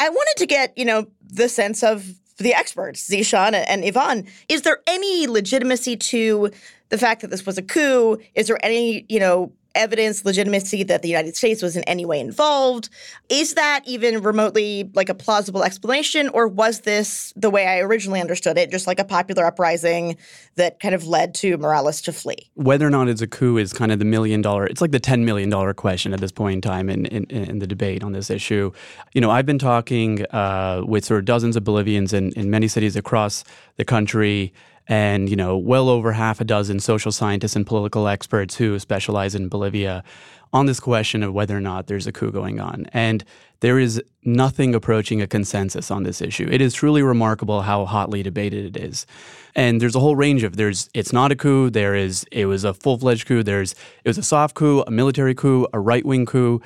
I 0.00 0.08
wanted 0.08 0.34
to 0.38 0.46
get, 0.46 0.76
you 0.76 0.84
know, 0.84 1.06
the 1.22 1.48
sense 1.48 1.84
of 1.84 2.04
the 2.38 2.52
experts, 2.52 3.08
Zeeshan 3.08 3.52
and 3.54 3.84
Ivan. 3.84 4.26
Is 4.48 4.62
there 4.62 4.80
any 4.88 5.28
legitimacy 5.28 5.96
to 5.96 6.50
the 6.88 6.98
fact 6.98 7.20
that 7.20 7.30
this 7.30 7.46
was 7.46 7.58
a 7.58 7.62
coup? 7.62 8.18
Is 8.34 8.48
there 8.48 8.58
any, 8.64 9.06
you 9.08 9.20
know, 9.20 9.52
evidence, 9.74 10.24
legitimacy 10.24 10.82
that 10.84 11.02
the 11.02 11.08
United 11.08 11.36
States 11.36 11.62
was 11.62 11.76
in 11.76 11.84
any 11.84 12.04
way 12.04 12.20
involved. 12.20 12.88
Is 13.28 13.54
that 13.54 13.82
even 13.86 14.22
remotely 14.22 14.90
like 14.94 15.08
a 15.08 15.14
plausible 15.14 15.62
explanation, 15.62 16.28
or 16.30 16.48
was 16.48 16.80
this 16.80 17.32
the 17.36 17.50
way 17.50 17.66
I 17.66 17.78
originally 17.80 18.20
understood 18.20 18.58
it, 18.58 18.70
just 18.70 18.86
like 18.86 18.98
a 18.98 19.04
popular 19.04 19.44
uprising 19.44 20.16
that 20.56 20.80
kind 20.80 20.94
of 20.94 21.06
led 21.06 21.34
to 21.36 21.56
Morales 21.58 22.00
to 22.02 22.12
flee? 22.12 22.50
Whether 22.54 22.86
or 22.86 22.90
not 22.90 23.08
it's 23.08 23.22
a 23.22 23.26
coup 23.26 23.56
is 23.56 23.72
kind 23.72 23.92
of 23.92 23.98
the 23.98 24.04
million 24.04 24.42
dollar, 24.42 24.66
it's 24.66 24.80
like 24.80 24.92
the 24.92 25.00
$10 25.00 25.24
million 25.24 25.50
question 25.74 26.12
at 26.12 26.20
this 26.20 26.32
point 26.32 26.54
in 26.54 26.60
time 26.60 26.90
in, 26.90 27.06
in, 27.06 27.24
in 27.30 27.58
the 27.58 27.66
debate 27.66 28.02
on 28.02 28.12
this 28.12 28.30
issue. 28.30 28.72
You 29.14 29.20
know, 29.20 29.30
I've 29.30 29.46
been 29.46 29.58
talking 29.58 30.24
uh, 30.26 30.82
with 30.86 31.04
sort 31.04 31.18
of 31.18 31.24
dozens 31.24 31.56
of 31.56 31.64
Bolivians 31.64 32.12
in, 32.12 32.32
in 32.32 32.50
many 32.50 32.68
cities 32.68 32.96
across 32.96 33.44
the 33.76 33.84
country 33.84 34.52
and 34.90 35.30
you 35.30 35.36
know 35.36 35.56
well 35.56 35.88
over 35.88 36.12
half 36.12 36.40
a 36.40 36.44
dozen 36.44 36.80
social 36.80 37.12
scientists 37.12 37.56
and 37.56 37.66
political 37.66 38.08
experts 38.08 38.56
who 38.56 38.78
specialize 38.78 39.34
in 39.34 39.48
Bolivia 39.48 40.04
on 40.52 40.66
this 40.66 40.80
question 40.80 41.22
of 41.22 41.32
whether 41.32 41.56
or 41.56 41.60
not 41.60 41.86
there's 41.86 42.08
a 42.08 42.12
coup 42.12 42.32
going 42.32 42.58
on. 42.58 42.84
And 42.92 43.24
there 43.60 43.78
is 43.78 44.02
nothing 44.24 44.74
approaching 44.74 45.22
a 45.22 45.28
consensus 45.28 45.92
on 45.92 46.02
this 46.02 46.20
issue. 46.20 46.48
It 46.50 46.60
is 46.60 46.74
truly 46.74 47.02
remarkable 47.02 47.62
how 47.62 47.84
hotly 47.86 48.24
debated 48.24 48.76
it 48.76 48.82
is. 48.82 49.06
And 49.54 49.80
there's 49.80 49.94
a 49.94 50.00
whole 50.00 50.16
range 50.16 50.42
of 50.42 50.56
there's 50.56 50.90
it's 50.92 51.12
not 51.12 51.30
a 51.30 51.36
coup, 51.36 51.70
there 51.70 51.94
is 51.94 52.26
it 52.32 52.46
was 52.46 52.64
a 52.64 52.74
full-fledged 52.74 53.26
coup, 53.26 53.44
there's 53.44 53.76
it 54.04 54.08
was 54.08 54.18
a 54.18 54.24
soft 54.24 54.56
coup, 54.56 54.82
a 54.86 54.90
military 54.90 55.36
coup, 55.36 55.68
a 55.72 55.78
right-wing 55.78 56.26
coup 56.26 56.60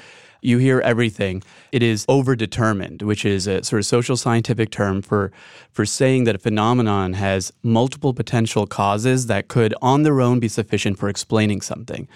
you 0.45 0.59
hear 0.59 0.81
everything. 0.81 1.43
It 1.73 1.83
is 1.83 2.05
overdetermined, 2.07 3.03
which 3.03 3.25
is 3.25 3.47
a 3.47 3.63
sort 3.65 3.81
of 3.81 3.87
social 3.87 4.17
scientific 4.17 4.71
term 4.71 5.03
for 5.03 5.33
for 5.73 5.87
saying 5.87 6.25
that 6.25 6.35
a 6.37 6.39
phenomenon 6.39 7.15
has 7.15 7.53
multiple 7.63 8.13
potential 8.13 8.67
causes 8.67 9.27
that 9.27 9.49
could 9.49 9.75
on 9.81 10.03
their 10.03 10.21
own 10.21 10.41
be 10.41 10.49
sufficient 10.49 10.99
for 10.99 11.09
explaining 11.09 11.61
something. 11.61 12.07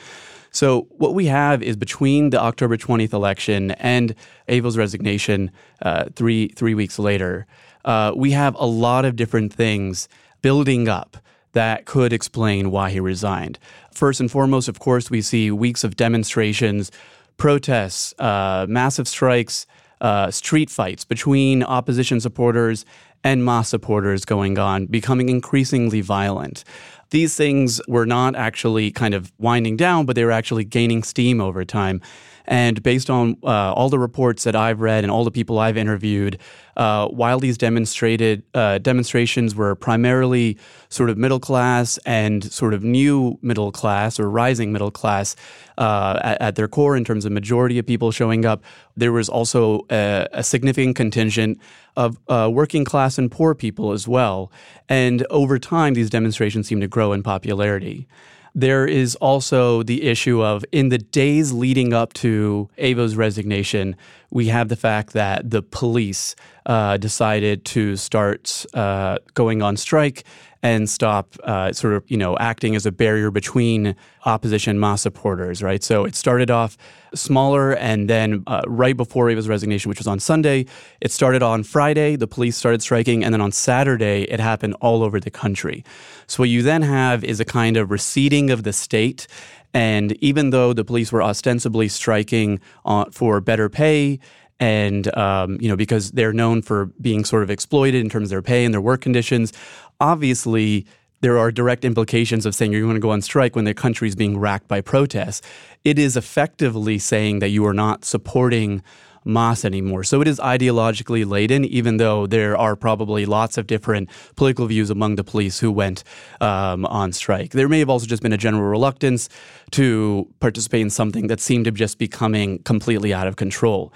So 0.50 0.86
what 0.90 1.14
we 1.14 1.26
have 1.26 1.62
is 1.62 1.76
between 1.76 2.30
the 2.30 2.40
October 2.40 2.76
20th 2.76 3.12
election 3.12 3.72
and 3.72 4.14
Evo's 4.48 4.76
resignation 4.76 5.50
uh, 5.82 6.06
three 6.14 6.48
three 6.48 6.74
weeks 6.74 6.98
later, 6.98 7.46
uh, 7.84 8.12
we 8.14 8.32
have 8.32 8.54
a 8.56 8.66
lot 8.66 9.04
of 9.04 9.16
different 9.16 9.52
things 9.52 10.08
building 10.42 10.88
up 10.88 11.16
that 11.52 11.86
could 11.86 12.12
explain 12.12 12.70
why 12.70 12.90
he 12.90 13.00
resigned. 13.00 13.58
First 13.92 14.20
and 14.20 14.30
foremost, 14.30 14.68
of 14.68 14.78
course, 14.78 15.10
we 15.10 15.22
see 15.22 15.50
weeks 15.50 15.82
of 15.82 15.96
demonstrations 15.96 16.92
protests, 17.38 18.14
uh, 18.18 18.66
massive 18.68 19.08
strikes, 19.08 19.66
uh, 20.00 20.30
street 20.30 20.70
fights 20.70 21.04
between 21.04 21.62
opposition 21.62 22.20
supporters 22.20 22.84
and 23.24 23.44
Mas 23.44 23.68
supporters 23.68 24.24
going 24.24 24.58
on, 24.58 24.86
becoming 24.86 25.28
increasingly 25.28 26.00
violent. 26.00 26.62
These 27.10 27.36
things 27.36 27.80
were 27.88 28.06
not 28.06 28.36
actually 28.36 28.90
kind 28.90 29.14
of 29.14 29.32
winding 29.38 29.76
down, 29.76 30.04
but 30.04 30.14
they 30.14 30.24
were 30.24 30.30
actually 30.30 30.64
gaining 30.64 31.02
steam 31.02 31.40
over 31.40 31.64
time. 31.64 32.00
And 32.48 32.82
based 32.82 33.10
on 33.10 33.36
uh, 33.44 33.74
all 33.74 33.90
the 33.90 33.98
reports 33.98 34.44
that 34.44 34.56
I've 34.56 34.80
read 34.80 35.04
and 35.04 35.10
all 35.10 35.22
the 35.22 35.30
people 35.30 35.58
I've 35.58 35.76
interviewed, 35.76 36.38
uh, 36.78 37.06
while 37.08 37.38
these 37.38 37.58
demonstrated 37.58 38.42
uh, 38.54 38.78
demonstrations 38.78 39.54
were 39.54 39.74
primarily 39.74 40.56
sort 40.88 41.10
of 41.10 41.18
middle 41.18 41.40
class 41.40 41.98
and 42.06 42.50
sort 42.50 42.72
of 42.72 42.82
new 42.82 43.38
middle 43.42 43.70
class 43.70 44.18
or 44.18 44.30
rising 44.30 44.72
middle 44.72 44.90
class 44.90 45.36
uh, 45.76 46.18
at, 46.24 46.40
at, 46.40 46.54
their 46.54 46.68
core 46.68 46.96
in 46.96 47.04
terms 47.04 47.26
of 47.26 47.32
majority 47.32 47.78
of 47.78 47.86
people 47.86 48.10
showing 48.10 48.46
up, 48.46 48.62
there 48.96 49.12
was 49.12 49.28
also 49.28 49.84
a, 49.90 50.26
a 50.32 50.42
significant 50.42 50.96
contingent 50.96 51.60
of 51.96 52.18
uh, 52.28 52.48
working 52.50 52.84
class 52.84 53.18
and 53.18 53.30
poor 53.30 53.54
people 53.54 53.92
as 53.92 54.08
well. 54.08 54.50
And 54.88 55.26
over 55.28 55.58
time, 55.58 55.92
these 55.92 56.08
demonstrations 56.08 56.66
seemed 56.66 56.80
to 56.80 56.88
grow 56.88 57.12
in 57.12 57.22
popularity. 57.22 58.08
There 58.54 58.86
is 58.86 59.14
also 59.16 59.82
the 59.82 60.02
issue 60.04 60.42
of 60.42 60.64
in 60.72 60.88
the 60.88 60.98
days 60.98 61.52
leading 61.52 61.92
up 61.92 62.12
to 62.14 62.68
Evo's 62.78 63.16
resignation, 63.16 63.96
we 64.30 64.48
have 64.48 64.68
the 64.68 64.76
fact 64.76 65.12
that 65.12 65.50
the 65.50 65.62
police 65.62 66.34
uh, 66.66 66.96
decided 66.96 67.64
to 67.64 67.96
start 67.96 68.66
uh, 68.74 69.18
going 69.34 69.62
on 69.62 69.76
strike 69.76 70.24
and 70.62 70.90
stop 70.90 71.36
uh, 71.44 71.72
sort 71.72 71.94
of 71.94 72.04
you 72.10 72.16
know 72.16 72.36
acting 72.38 72.74
as 72.74 72.86
a 72.86 72.92
barrier 72.92 73.30
between 73.30 73.94
opposition 74.24 74.78
Ma 74.78 74.96
supporters, 74.96 75.62
right? 75.62 75.82
So 75.82 76.04
it 76.04 76.14
started 76.14 76.50
off 76.50 76.76
smaller, 77.14 77.72
and 77.72 78.10
then 78.10 78.42
uh, 78.46 78.62
right 78.66 78.96
before 78.96 79.30
Evo's 79.30 79.48
resignation, 79.48 79.88
which 79.88 79.98
was 79.98 80.06
on 80.06 80.18
Sunday, 80.18 80.66
it 81.00 81.12
started 81.12 81.42
on 81.42 81.62
Friday. 81.62 82.16
The 82.16 82.26
police 82.26 82.56
started 82.56 82.82
striking, 82.82 83.24
and 83.24 83.32
then 83.32 83.40
on 83.40 83.52
Saturday, 83.52 84.22
it 84.22 84.40
happened 84.40 84.74
all 84.80 85.02
over 85.02 85.20
the 85.20 85.30
country. 85.30 85.84
So 86.26 86.42
what 86.42 86.48
you 86.48 86.62
then 86.62 86.82
have 86.82 87.24
is 87.24 87.40
a 87.40 87.44
kind 87.44 87.76
of 87.76 87.90
receding 87.90 88.50
of 88.50 88.64
the 88.64 88.72
state. 88.72 89.26
And 89.74 90.12
even 90.22 90.50
though 90.50 90.72
the 90.72 90.84
police 90.84 91.12
were 91.12 91.22
ostensibly 91.22 91.88
striking 91.88 92.58
uh, 92.84 93.04
for 93.10 93.40
better 93.40 93.68
pay 93.68 94.18
and 94.60 95.14
um, 95.16 95.58
you 95.60 95.68
know 95.68 95.76
because 95.76 96.12
they're 96.12 96.32
known 96.32 96.62
for 96.62 96.86
being 97.00 97.24
sort 97.24 97.42
of 97.42 97.50
exploited 97.50 98.00
in 98.00 98.10
terms 98.10 98.26
of 98.26 98.30
their 98.30 98.42
pay 98.42 98.64
and 98.64 98.74
their 98.74 98.80
work 98.80 99.00
conditions 99.00 99.52
obviously 100.00 100.86
there 101.20 101.38
are 101.38 101.50
direct 101.50 101.84
implications 101.84 102.46
of 102.46 102.54
saying 102.54 102.72
you're 102.72 102.82
going 102.82 102.94
to 102.94 103.00
go 103.00 103.10
on 103.10 103.22
strike 103.22 103.56
when 103.56 103.64
the 103.64 103.74
country 103.74 104.08
is 104.08 104.14
being 104.14 104.38
racked 104.38 104.68
by 104.68 104.80
protests. 104.80 105.42
It 105.84 105.98
is 105.98 106.16
effectively 106.16 106.98
saying 106.98 107.40
that 107.40 107.48
you 107.48 107.66
are 107.66 107.74
not 107.74 108.04
supporting 108.04 108.82
Mas 109.24 109.64
anymore. 109.64 110.04
So 110.04 110.20
it 110.20 110.28
is 110.28 110.38
ideologically 110.38 111.28
laden, 111.28 111.64
even 111.64 111.98
though 111.98 112.26
there 112.26 112.56
are 112.56 112.76
probably 112.76 113.26
lots 113.26 113.58
of 113.58 113.66
different 113.66 114.08
political 114.36 114.66
views 114.66 114.90
among 114.90 115.16
the 115.16 115.24
police 115.24 115.58
who 115.58 115.70
went 115.70 116.04
um, 116.40 116.86
on 116.86 117.12
strike. 117.12 117.50
There 117.50 117.68
may 117.68 117.80
have 117.80 117.90
also 117.90 118.06
just 118.06 118.22
been 118.22 118.32
a 118.32 118.38
general 118.38 118.64
reluctance 118.64 119.28
to 119.72 120.32
participate 120.40 120.80
in 120.80 120.90
something 120.90 121.26
that 121.26 121.40
seemed 121.40 121.66
to 121.66 121.72
just 121.72 121.98
be 121.98 122.08
coming 122.08 122.60
completely 122.60 123.12
out 123.12 123.26
of 123.26 123.36
control. 123.36 123.92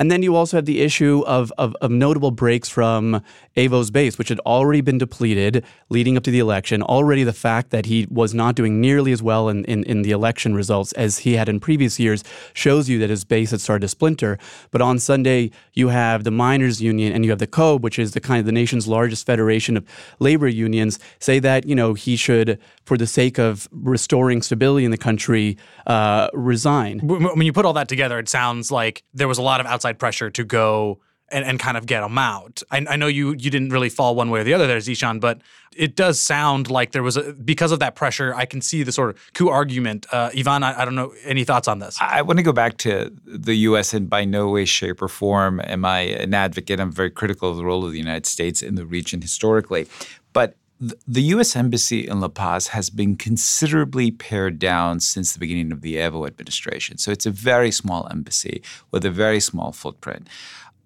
And 0.00 0.10
then 0.10 0.22
you 0.22 0.34
also 0.34 0.56
have 0.56 0.64
the 0.64 0.80
issue 0.80 1.22
of, 1.26 1.52
of, 1.58 1.76
of, 1.82 1.90
notable 1.90 2.30
breaks 2.30 2.70
from 2.70 3.22
Evo's 3.54 3.90
base, 3.90 4.16
which 4.16 4.30
had 4.30 4.40
already 4.40 4.80
been 4.80 4.96
depleted 4.96 5.62
leading 5.90 6.16
up 6.16 6.22
to 6.22 6.30
the 6.30 6.38
election. 6.38 6.82
Already 6.82 7.22
the 7.22 7.34
fact 7.34 7.68
that 7.68 7.84
he 7.84 8.06
was 8.10 8.32
not 8.32 8.54
doing 8.54 8.80
nearly 8.80 9.12
as 9.12 9.22
well 9.22 9.50
in, 9.50 9.62
in, 9.66 9.84
in 9.84 10.00
the 10.00 10.10
election 10.12 10.54
results 10.54 10.94
as 10.94 11.18
he 11.18 11.34
had 11.34 11.50
in 11.50 11.60
previous 11.60 12.00
years 12.00 12.24
shows 12.54 12.88
you 12.88 12.98
that 13.00 13.10
his 13.10 13.24
base 13.24 13.50
had 13.50 13.60
started 13.60 13.82
to 13.82 13.88
splinter. 13.88 14.38
But 14.70 14.80
on 14.80 14.98
Sunday, 14.98 15.50
you 15.74 15.88
have 15.88 16.24
the 16.24 16.30
miners 16.30 16.80
union 16.80 17.12
and 17.12 17.22
you 17.22 17.30
have 17.30 17.38
the 17.38 17.46
COBE, 17.46 17.82
which 17.82 17.98
is 17.98 18.12
the 18.12 18.20
kind 18.20 18.40
of 18.40 18.46
the 18.46 18.52
nation's 18.52 18.88
largest 18.88 19.26
federation 19.26 19.76
of 19.76 19.84
labor 20.18 20.48
unions, 20.48 20.98
say 21.18 21.40
that, 21.40 21.66
you 21.66 21.74
know, 21.74 21.92
he 21.92 22.16
should, 22.16 22.58
for 22.86 22.96
the 22.96 23.06
sake 23.06 23.38
of 23.38 23.68
restoring 23.70 24.40
stability 24.40 24.86
in 24.86 24.92
the 24.92 24.96
country, 24.96 25.58
uh, 25.86 26.30
resign. 26.32 27.00
When 27.00 27.42
you 27.42 27.52
put 27.52 27.66
all 27.66 27.74
that 27.74 27.88
together, 27.88 28.18
it 28.18 28.30
sounds 28.30 28.72
like 28.72 29.02
there 29.12 29.28
was 29.28 29.36
a 29.36 29.42
lot 29.42 29.60
of 29.60 29.66
outside 29.66 29.89
pressure 29.98 30.30
to 30.30 30.44
go 30.44 31.00
and, 31.30 31.44
and 31.44 31.58
kind 31.58 31.76
of 31.76 31.86
get 31.86 32.00
them 32.00 32.18
out. 32.18 32.62
I, 32.70 32.84
I, 32.88 32.96
know 32.96 33.06
you 33.06 33.32
you 33.32 33.50
didn't 33.50 33.70
really 33.70 33.88
fall 33.88 34.14
one 34.14 34.30
way 34.30 34.40
or 34.40 34.44
the 34.44 34.54
other 34.54 34.66
there, 34.66 34.78
Zeeshan, 34.78 35.20
but 35.20 35.40
it 35.76 35.94
does 35.94 36.20
sound 36.20 36.70
like 36.70 36.92
there 36.92 37.02
was 37.02 37.16
a 37.16 37.32
because 37.32 37.72
of 37.72 37.78
that 37.78 37.94
pressure. 37.94 38.34
I 38.34 38.44
can 38.44 38.60
see 38.60 38.82
the 38.82 38.92
sort 38.92 39.10
of 39.10 39.32
coup 39.34 39.48
argument. 39.48 40.06
Uh, 40.12 40.30
Ivan, 40.36 40.62
I, 40.62 40.80
I 40.80 40.84
don't 40.84 40.94
know 40.94 41.12
any 41.24 41.44
thoughts 41.44 41.68
on 41.68 41.78
this. 41.78 41.96
I 42.00 42.22
want 42.22 42.38
to 42.38 42.42
go 42.42 42.52
back 42.52 42.78
to 42.78 43.14
the 43.24 43.54
U.S. 43.54 43.94
and 43.94 44.10
by 44.10 44.24
no 44.24 44.48
way, 44.48 44.64
shape, 44.64 45.00
or 45.00 45.08
form 45.08 45.60
am 45.60 45.84
I 45.84 46.00
an 46.00 46.34
advocate. 46.34 46.80
I'm 46.80 46.92
very 46.92 47.10
critical 47.10 47.50
of 47.50 47.56
the 47.56 47.64
role 47.64 47.84
of 47.84 47.92
the 47.92 47.98
United 47.98 48.26
States 48.26 48.62
in 48.62 48.74
the 48.74 48.86
region 48.86 49.22
historically, 49.22 49.86
but 50.32 50.56
the 50.80 51.22
U.S. 51.22 51.54
Embassy 51.56 52.08
in 52.08 52.20
La 52.20 52.28
Paz 52.28 52.68
has 52.68 52.88
been 52.88 53.14
considerably 53.14 54.10
pared 54.10 54.58
down 54.58 55.00
since 55.00 55.32
the 55.32 55.38
beginning 55.38 55.72
of 55.72 55.82
the 55.82 55.96
Evo 55.96 56.26
administration. 56.26 56.96
So 56.96 57.10
it's 57.10 57.26
a 57.26 57.30
very 57.30 57.70
small 57.70 58.08
embassy 58.10 58.62
with 58.90 59.04
a 59.04 59.10
very 59.10 59.40
small 59.40 59.72
footprint. 59.72 60.26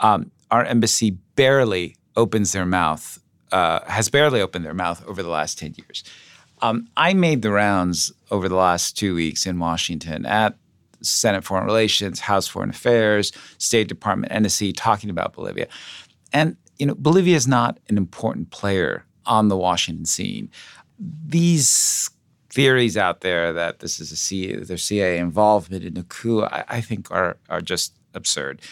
Um, 0.01 0.33
our 0.51 0.65
embassy 0.65 1.13
barely 1.37 1.97
opens 2.17 2.53
their 2.53 2.67
mouth, 2.67 3.21
uh, 3.53 3.81
has 3.87 4.09
barely 4.09 4.41
opened 4.41 4.65
their 4.65 4.75
mouth 4.75 5.05
over 5.07 5.23
the 5.23 5.29
last 5.29 5.59
10 5.59 5.77
years. 5.77 6.03
Um, 6.61 6.89
I 6.97 7.15
made 7.15 7.43
the 7.43 7.53
rounds 7.53 8.13
over 8.33 8.49
the 8.49 8.57
last 8.57 8.99
two 8.99 9.15
weeks 9.15 9.47
in 9.47 9.61
Washington 9.61 10.27
at 10.27 10.57
Senate 11.03 11.45
Foreign 11.45 11.67
Relations, 11.67 12.21
House 12.21 12.49
Foreign 12.49 12.71
Affairs, 12.71 13.31
State 13.59 13.87
Department, 13.87 14.33
NSC, 14.33 14.73
talking 14.77 15.11
about 15.11 15.35
Bolivia. 15.35 15.69
And, 16.33 16.57
you 16.79 16.87
know, 16.87 16.95
Bolivia 16.97 17.37
is 17.37 17.47
not 17.47 17.79
an 17.89 17.97
important 17.97 18.51
player 18.51 19.05
on 19.27 19.49
the 19.49 19.57
Washington 19.57 20.05
scene. 20.05 20.51
These 20.99 22.11
theories 22.55 22.97
out 22.97 23.21
there 23.21 23.53
that 23.53 23.81
this 23.81 23.99
is 23.99 24.13
a 24.13 24.17
CIA, 24.17 24.57
their 24.57 24.77
CIA 24.77 25.19
involvement 25.19 25.85
in 25.85 25.97
a 25.97 26.05
coup, 26.05 26.45
I, 26.45 26.65
I 26.69 26.81
think 26.81 27.11
are 27.11 27.37
are 27.51 27.61
just 27.61 27.95
absurd. 28.15 28.63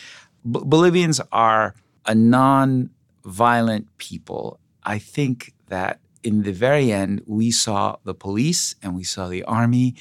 B- 0.49 0.61
Bolivians 0.65 1.21
are 1.33 1.75
a 2.07 2.15
non-violent 2.15 3.87
people. 3.99 4.61
I 4.85 4.99
think 4.99 5.53
that 5.69 5.99
in 6.23 6.43
the 6.43 6.53
very 6.53 6.93
end, 6.93 7.23
we 7.27 7.51
saw 7.51 7.97
the 8.05 8.15
police 8.15 8.77
and 8.83 8.95
we 8.95 9.03
saw 9.03 9.27
the 9.29 9.43
army 9.45 9.97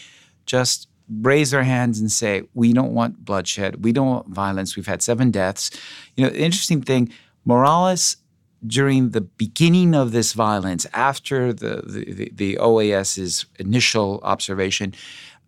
just 0.46 0.88
raise 1.22 1.50
their 1.52 1.64
hands 1.64 2.00
and 2.00 2.12
say, 2.12 2.44
"We 2.54 2.74
don't 2.74 2.94
want 2.94 3.26
bloodshed. 3.26 3.84
We 3.84 3.92
don't 3.92 4.08
want 4.08 4.28
violence. 4.30 4.76
We've 4.76 4.86
had 4.94 5.02
seven 5.02 5.32
deaths." 5.32 5.72
You 6.16 6.24
know, 6.24 6.30
the 6.30 6.42
interesting 6.42 6.82
thing, 6.84 7.10
Morales 7.46 8.18
during 8.65 9.10
the 9.10 9.21
beginning 9.21 9.95
of 9.95 10.12
this 10.12 10.34
violence, 10.34 10.86
after 10.93 11.52
the, 11.52 11.82
the, 11.86 12.32
the 12.34 12.58
OAS's 12.58 13.45
initial 13.58 14.19
observation, 14.24 14.93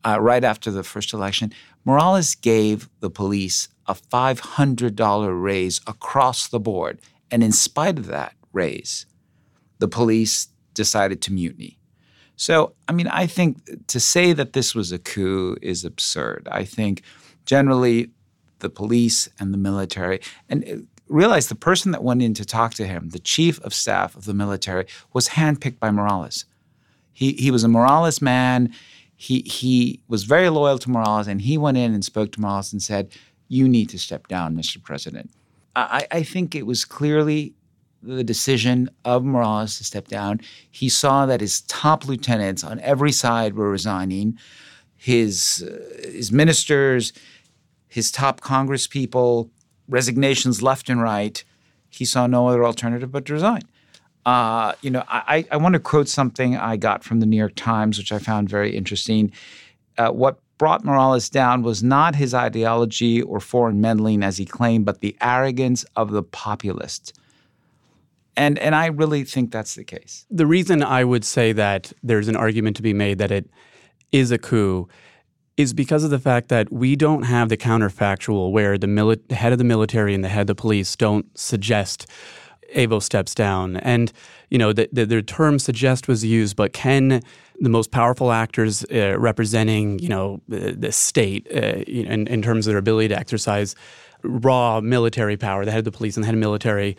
uh, 0.05 0.19
right 0.19 0.43
after 0.43 0.71
the 0.71 0.83
first 0.83 1.13
election, 1.13 1.53
Morales 1.85 2.35
gave 2.35 2.89
the 2.99 3.09
police 3.09 3.69
a 3.87 3.93
$500 3.93 5.43
raise 5.43 5.81
across 5.87 6.47
the 6.47 6.59
board. 6.59 6.99
And 7.29 7.43
in 7.43 7.51
spite 7.51 7.97
of 7.97 8.07
that 8.07 8.35
raise, 8.51 9.05
the 9.79 9.87
police 9.87 10.47
decided 10.73 11.21
to 11.21 11.33
mutiny. 11.33 11.77
So, 12.35 12.73
I 12.87 12.93
mean, 12.93 13.07
I 13.07 13.27
think 13.27 13.87
to 13.87 13.99
say 13.99 14.33
that 14.33 14.53
this 14.53 14.73
was 14.73 14.91
a 14.91 14.99
coup 14.99 15.55
is 15.61 15.85
absurd. 15.85 16.47
I 16.51 16.65
think 16.65 17.03
generally 17.45 18.09
the 18.59 18.69
police 18.69 19.29
and 19.39 19.53
the 19.53 19.57
military, 19.57 20.21
and 20.49 20.87
realized 21.13 21.49
the 21.49 21.55
person 21.55 21.91
that 21.91 22.03
went 22.03 22.23
in 22.23 22.33
to 22.33 22.43
talk 22.43 22.73
to 22.73 22.87
him, 22.87 23.09
the 23.09 23.19
chief 23.19 23.61
of 23.61 23.73
staff 23.73 24.15
of 24.15 24.25
the 24.25 24.33
military, 24.33 24.85
was 25.13 25.29
handpicked 25.29 25.79
by 25.79 25.91
Morales. 25.91 26.45
He, 27.13 27.33
he 27.33 27.51
was 27.51 27.63
a 27.63 27.67
Morales 27.67 28.21
man. 28.21 28.73
He, 29.15 29.41
he 29.41 30.01
was 30.07 30.23
very 30.23 30.49
loyal 30.49 30.79
to 30.79 30.89
Morales, 30.89 31.27
and 31.27 31.39
he 31.39 31.57
went 31.57 31.77
in 31.77 31.93
and 31.93 32.03
spoke 32.03 32.31
to 32.33 32.41
Morales 32.41 32.73
and 32.73 32.81
said, 32.81 33.11
You 33.47 33.69
need 33.69 33.89
to 33.89 33.99
step 33.99 34.27
down, 34.27 34.55
Mr. 34.55 34.81
President. 34.81 35.29
I, 35.75 36.07
I 36.11 36.23
think 36.23 36.55
it 36.55 36.65
was 36.65 36.83
clearly 36.83 37.53
the 38.01 38.23
decision 38.23 38.89
of 39.05 39.23
Morales 39.23 39.77
to 39.77 39.83
step 39.83 40.07
down. 40.07 40.41
He 40.69 40.89
saw 40.89 41.25
that 41.27 41.41
his 41.41 41.61
top 41.61 42.07
lieutenants 42.07 42.63
on 42.63 42.79
every 42.79 43.11
side 43.11 43.55
were 43.55 43.69
resigning, 43.69 44.37
his, 44.97 45.63
uh, 45.67 46.09
his 46.11 46.31
ministers, 46.31 47.13
his 47.87 48.11
top 48.11 48.41
Congress 48.41 48.87
people, 48.87 49.51
resignations 49.93 50.63
left 50.63 50.89
and 50.89 51.01
right. 51.01 51.43
He 51.89 52.03
saw 52.03 52.25
no 52.25 52.47
other 52.47 52.65
alternative 52.65 53.11
but 53.11 53.25
to 53.25 53.33
resign. 53.33 53.61
Uh, 54.25 54.73
you 54.81 54.89
know, 54.89 55.03
I, 55.07 55.45
I 55.51 55.57
want 55.57 55.73
to 55.73 55.79
quote 55.79 56.07
something 56.07 56.57
I 56.57 56.77
got 56.77 57.03
from 57.03 57.19
the 57.19 57.27
New 57.27 57.37
York 57.37 57.53
Times, 57.55 57.99
which 57.99 58.11
I 58.11 58.17
found 58.17 58.49
very 58.49 58.75
interesting. 58.75 59.31
Uh, 59.97 60.09
what 60.09 60.39
brought 60.57 60.83
Morales 60.83 61.29
down 61.29 61.61
was 61.61 61.83
not 61.83 62.15
his 62.15 62.33
ideology 62.33 63.21
or 63.21 63.39
foreign 63.39 63.81
meddling, 63.81 64.23
as 64.23 64.37
he 64.37 64.45
claimed, 64.45 64.85
but 64.85 65.01
the 65.01 65.15
arrogance 65.21 65.85
of 65.95 66.09
the 66.09 66.23
populists. 66.23 67.13
And 68.35 68.57
and 68.57 68.73
I 68.73 68.87
really 68.87 69.23
think 69.23 69.51
that's 69.51 69.75
the 69.75 69.83
case. 69.83 70.25
The 70.31 70.47
reason 70.47 70.81
I 70.81 71.03
would 71.03 71.23
say 71.23 71.53
that 71.53 71.93
there's 72.01 72.29
an 72.29 72.35
argument 72.35 72.75
to 72.77 72.81
be 72.81 72.93
made 72.93 73.19
that 73.19 73.31
it 73.31 73.47
is 74.11 74.31
a 74.31 74.39
coup 74.39 74.87
is 75.55 75.73
because 75.73 76.03
of 76.03 76.09
the 76.09 76.19
fact 76.19 76.49
that 76.49 76.71
we 76.71 76.95
don't 76.95 77.23
have 77.23 77.49
the 77.49 77.57
counterfactual 77.57 78.51
where 78.51 78.77
the, 78.77 78.87
mili- 78.87 79.31
head 79.31 79.51
of 79.51 79.57
the 79.57 79.63
military 79.63 80.13
and 80.15 80.23
the 80.23 80.29
head 80.29 80.41
of 80.41 80.47
the 80.47 80.55
police 80.55 80.95
don't 80.95 81.25
suggest 81.37 82.07
Evo 82.75 83.01
steps 83.01 83.35
down. 83.35 83.77
And, 83.77 84.11
you 84.49 84.57
know, 84.57 84.73
the, 84.73 84.89
the, 84.91 85.05
the 85.05 85.21
term 85.21 85.59
suggest 85.59 86.07
was 86.07 86.25
used, 86.25 86.55
but 86.55 86.73
can 86.73 87.21
the 87.59 87.69
most 87.69 87.91
powerful 87.91 88.31
actors 88.31 88.83
uh, 88.85 89.15
representing, 89.19 89.99
you 89.99 90.09
know, 90.09 90.41
the, 90.47 90.71
the 90.71 90.91
state 90.91 91.47
uh, 91.53 91.83
in, 91.85 92.27
in 92.27 92.41
terms 92.41 92.65
of 92.65 92.71
their 92.71 92.79
ability 92.79 93.09
to 93.09 93.17
exercise 93.17 93.75
raw 94.23 94.81
military 94.81 95.37
power, 95.37 95.65
the 95.65 95.71
head 95.71 95.79
of 95.79 95.85
the 95.85 95.91
police 95.91 96.17
and 96.17 96.23
the 96.23 96.25
head 96.25 96.33
of 96.33 96.39
military, 96.39 96.97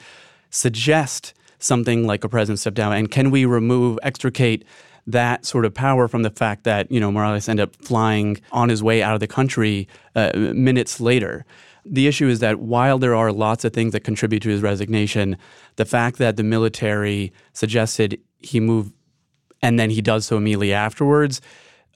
suggest 0.50 1.34
something 1.58 2.06
like 2.06 2.22
a 2.22 2.28
president 2.28 2.60
step 2.60 2.74
down? 2.74 2.92
And 2.92 3.10
can 3.10 3.32
we 3.32 3.44
remove, 3.44 3.98
extricate 4.04 4.64
that 5.06 5.44
sort 5.44 5.64
of 5.64 5.74
power 5.74 6.08
from 6.08 6.22
the 6.22 6.30
fact 6.30 6.64
that 6.64 6.90
you 6.90 6.98
know 7.00 7.12
Morales 7.12 7.48
ended 7.48 7.68
up 7.68 7.76
flying 7.76 8.40
on 8.52 8.68
his 8.68 8.82
way 8.82 9.02
out 9.02 9.14
of 9.14 9.20
the 9.20 9.26
country 9.26 9.88
uh, 10.14 10.30
minutes 10.34 11.00
later. 11.00 11.44
The 11.86 12.06
issue 12.06 12.28
is 12.28 12.40
that 12.40 12.60
while 12.60 12.98
there 12.98 13.14
are 13.14 13.30
lots 13.30 13.64
of 13.64 13.74
things 13.74 13.92
that 13.92 14.00
contribute 14.00 14.40
to 14.44 14.48
his 14.48 14.62
resignation, 14.62 15.36
the 15.76 15.84
fact 15.84 16.16
that 16.16 16.36
the 16.36 16.42
military 16.42 17.32
suggested 17.52 18.18
he 18.38 18.58
move 18.58 18.90
and 19.60 19.78
then 19.78 19.90
he 19.90 20.00
does 20.00 20.26
so 20.26 20.36
immediately 20.36 20.72
afterwards 20.72 21.40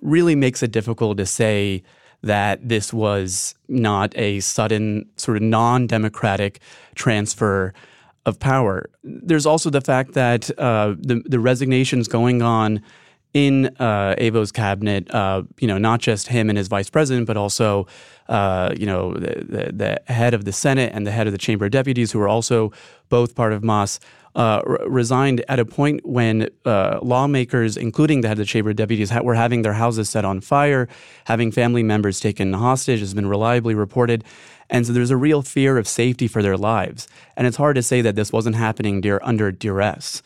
really 0.03 0.35
makes 0.35 0.62
it 0.62 0.71
difficult 0.71 1.16
to 1.18 1.27
say 1.27 1.83
that 2.23 2.66
this 2.68 2.92
was 2.92 3.55
not 3.68 4.16
a 4.16 4.40
sudden, 4.40 5.09
sort 5.16 5.37
of 5.37 5.42
non 5.42 5.87
democratic 5.87 6.61
transfer 6.94 7.73
of 8.29 8.38
power. 8.38 8.88
There's 9.03 9.47
also 9.47 9.71
the 9.71 9.81
fact 9.81 10.12
that 10.14 10.51
uh, 10.59 10.95
the, 10.99 11.23
the 11.27 11.41
resignations 11.41 12.07
going 12.07 12.43
on 12.43 12.83
in 13.35 13.67
uh, 13.79 14.14
Evo's 14.19 14.53
cabinet, 14.53 15.12
uh, 15.14 15.43
you 15.59 15.69
know, 15.69 15.79
not 15.79 16.01
just 16.01 16.29
him 16.29 16.49
and 16.49 16.57
his 16.57 16.69
vice 16.69 16.88
president, 16.88 17.27
but 17.27 17.37
also, 17.37 17.87
uh, 18.29 18.73
you 18.77 18.87
know, 18.87 19.12
the, 19.14 19.45
the, 19.49 19.73
the, 20.07 20.12
head 20.12 20.35
of 20.35 20.45
the 20.45 20.53
Senate 20.53 20.93
and 20.95 21.07
the 21.07 21.11
head 21.11 21.27
of 21.27 21.33
the 21.33 21.38
Chamber 21.38 21.67
of 21.67 21.71
Deputies, 21.71 22.12
who 22.12 22.21
are 22.21 22.29
also 22.29 22.73
both 23.09 23.35
part 23.35 23.53
of 23.53 23.62
Mas, 23.62 24.01
uh, 24.35 24.62
resigned 24.87 25.45
at 25.49 25.59
a 25.59 25.64
point 25.64 26.01
when 26.07 26.49
uh, 26.64 26.99
lawmakers, 27.03 27.77
including 27.77 28.21
the 28.23 28.29
head 28.29 28.38
of 28.38 28.47
the 28.47 28.53
Chamber 28.53 28.71
of 28.71 28.77
Deputies, 28.77 29.11
ha- 29.11 29.21
were 29.21 29.35
having 29.35 29.62
their 29.62 29.73
houses 29.75 30.09
set 30.09 30.25
on 30.25 30.41
fire, 30.41 30.88
having 31.25 31.51
family 31.51 31.83
members 31.83 32.21
taken 32.21 32.53
hostage, 32.53 33.01
has 33.01 33.14
been 33.14 33.27
reliably 33.27 33.75
reported. 33.75 34.25
And 34.70 34.87
so 34.87 34.92
there's 34.92 35.11
a 35.11 35.16
real 35.16 35.42
fear 35.42 35.78
of 35.78 35.88
safety 35.88 36.28
for 36.28 36.42
their 36.42 36.57
lives. 36.57 37.09
And 37.37 37.46
it's 37.46 37.57
hard 37.57 37.76
to 37.76 37.83
say 37.83 38.00
that 38.02 38.16
this 38.16 38.33
wasn't 38.33 38.57
happening 38.57 39.00
dear, 39.00 39.20
under 39.22 39.50
duress. 39.50 40.22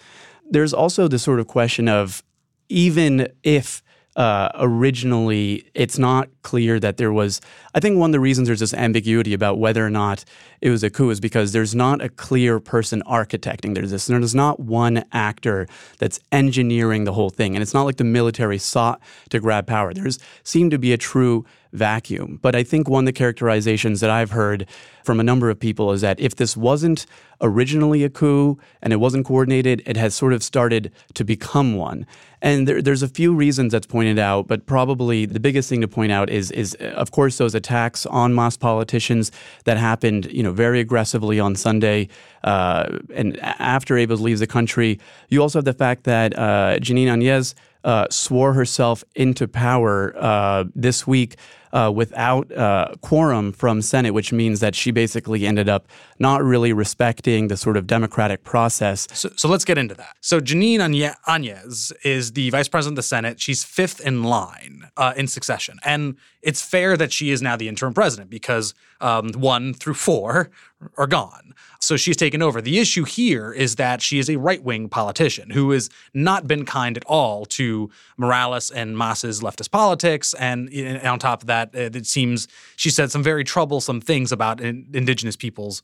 There's 0.48 0.74
also 0.74 1.08
the 1.08 1.18
sort 1.18 1.40
of 1.40 1.46
question 1.46 1.88
of 1.88 2.22
even 2.68 3.28
if 3.42 3.82
uh, 4.16 4.50
originally 4.56 5.64
it's 5.74 5.98
not 5.98 6.28
clear 6.42 6.78
that 6.78 6.98
there 6.98 7.12
was. 7.12 7.40
I 7.74 7.80
think 7.80 7.98
one 7.98 8.10
of 8.10 8.12
the 8.12 8.20
reasons 8.20 8.46
there's 8.46 8.60
this 8.60 8.74
ambiguity 8.74 9.32
about 9.32 9.58
whether 9.58 9.84
or 9.84 9.90
not 9.90 10.24
it 10.60 10.68
was 10.68 10.82
a 10.82 10.90
coup 10.90 11.08
is 11.08 11.18
because 11.18 11.52
there's 11.52 11.74
not 11.74 12.02
a 12.02 12.10
clear 12.10 12.60
person 12.60 13.02
architecting. 13.06 13.74
This. 13.74 14.06
There's 14.06 14.34
not 14.34 14.60
one 14.60 15.04
actor 15.12 15.66
that's 15.98 16.20
engineering 16.30 17.04
the 17.04 17.14
whole 17.14 17.30
thing, 17.30 17.54
and 17.56 17.62
it's 17.62 17.72
not 17.72 17.84
like 17.84 17.96
the 17.96 18.04
military 18.04 18.58
sought 18.58 19.00
to 19.30 19.40
grab 19.40 19.66
power. 19.66 19.94
There's 19.94 20.18
seemed 20.44 20.72
to 20.72 20.78
be 20.78 20.92
a 20.92 20.98
true 20.98 21.46
vacuum. 21.72 22.38
But 22.42 22.54
I 22.54 22.62
think 22.62 22.88
one 22.88 23.04
of 23.04 23.06
the 23.06 23.12
characterizations 23.12 24.00
that 24.00 24.10
I've 24.10 24.30
heard 24.30 24.66
from 25.04 25.18
a 25.18 25.22
number 25.22 25.50
of 25.50 25.58
people 25.58 25.92
is 25.92 26.00
that 26.02 26.20
if 26.20 26.36
this 26.36 26.56
wasn't 26.56 27.06
originally 27.40 28.04
a 28.04 28.10
coup 28.10 28.58
and 28.82 28.92
it 28.92 28.96
wasn't 28.96 29.26
coordinated, 29.26 29.82
it 29.84 29.96
has 29.96 30.14
sort 30.14 30.32
of 30.32 30.42
started 30.42 30.92
to 31.14 31.24
become 31.24 31.74
one. 31.76 32.06
And 32.40 32.68
there, 32.68 32.80
there's 32.82 33.02
a 33.02 33.08
few 33.08 33.34
reasons 33.34 33.72
that's 33.72 33.86
pointed 33.86 34.18
out, 34.18 34.46
but 34.46 34.66
probably 34.66 35.26
the 35.26 35.40
biggest 35.40 35.68
thing 35.68 35.80
to 35.80 35.88
point 35.88 36.12
out 36.12 36.30
is, 36.30 36.50
is 36.50 36.74
of 36.74 37.10
course, 37.10 37.38
those 37.38 37.54
attacks 37.54 38.06
on 38.06 38.34
Mas 38.34 38.56
politicians 38.56 39.32
that 39.64 39.76
happened, 39.76 40.30
you 40.30 40.42
know, 40.42 40.52
very 40.52 40.80
aggressively 40.80 41.40
on 41.40 41.56
Sunday. 41.56 42.08
Uh, 42.44 42.98
and 43.14 43.38
after 43.40 43.94
Evo 43.94 44.18
leaves 44.20 44.40
the 44.40 44.46
country, 44.46 44.98
you 45.28 45.40
also 45.40 45.58
have 45.58 45.64
the 45.64 45.72
fact 45.72 46.04
that 46.04 46.36
uh, 46.38 46.78
Jeanine 46.80 47.06
Áñez 47.08 47.54
uh, 47.84 48.06
swore 48.10 48.52
herself 48.52 49.02
into 49.14 49.48
power 49.48 50.14
uh, 50.16 50.64
this 50.74 51.06
week 51.06 51.36
uh, 51.72 51.90
without 51.94 52.50
uh, 52.52 52.94
quorum 53.00 53.52
from 53.52 53.82
Senate, 53.82 54.12
which 54.12 54.32
means 54.32 54.60
that 54.60 54.74
she 54.74 54.90
basically 54.90 55.46
ended 55.46 55.68
up 55.68 55.86
not 56.18 56.42
really 56.42 56.72
respecting 56.72 57.48
the 57.48 57.56
sort 57.56 57.76
of 57.76 57.86
democratic 57.86 58.44
process. 58.44 59.08
So, 59.12 59.30
so 59.36 59.48
let's 59.48 59.64
get 59.64 59.78
into 59.78 59.94
that. 59.94 60.16
So 60.20 60.40
Jeanine 60.40 60.80
Áñez 61.26 61.92
is 62.04 62.32
the 62.32 62.50
vice 62.50 62.68
president 62.68 62.94
of 62.94 63.04
the 63.04 63.08
Senate. 63.08 63.40
She's 63.40 63.64
fifth 63.64 64.00
in 64.00 64.24
line 64.24 64.90
uh, 64.96 65.14
in 65.16 65.26
succession, 65.26 65.78
and 65.84 66.16
it's 66.42 66.60
fair 66.60 66.96
that 66.96 67.12
she 67.12 67.30
is 67.30 67.40
now 67.40 67.56
the 67.56 67.68
interim 67.68 67.94
president 67.94 68.28
because 68.28 68.74
um, 69.00 69.32
one 69.32 69.72
through 69.74 69.94
four 69.94 70.50
are 70.96 71.06
gone. 71.06 71.54
So 71.80 71.96
she's 71.96 72.16
taken 72.16 72.42
over. 72.42 72.60
The 72.60 72.78
issue 72.78 73.04
here 73.04 73.52
is 73.52 73.76
that 73.76 74.02
she 74.02 74.18
is 74.18 74.28
a 74.28 74.36
right 74.36 74.62
wing 74.62 74.88
politician 74.88 75.50
who 75.50 75.70
has 75.70 75.90
not 76.14 76.46
been 76.46 76.64
kind 76.64 76.96
at 76.96 77.04
all 77.06 77.44
to 77.46 77.90
Morales 78.16 78.70
and 78.70 78.96
Mas's 78.96 79.40
leftist 79.40 79.70
politics. 79.70 80.34
And, 80.34 80.72
and 80.72 81.04
on 81.06 81.18
top 81.18 81.42
of 81.42 81.46
that, 81.48 81.61
it 81.74 82.06
seems 82.06 82.48
she 82.76 82.90
said 82.90 83.10
some 83.10 83.22
very 83.22 83.44
troublesome 83.44 84.00
things 84.00 84.32
about 84.32 84.60
indigenous 84.60 85.36
peoples 85.36 85.82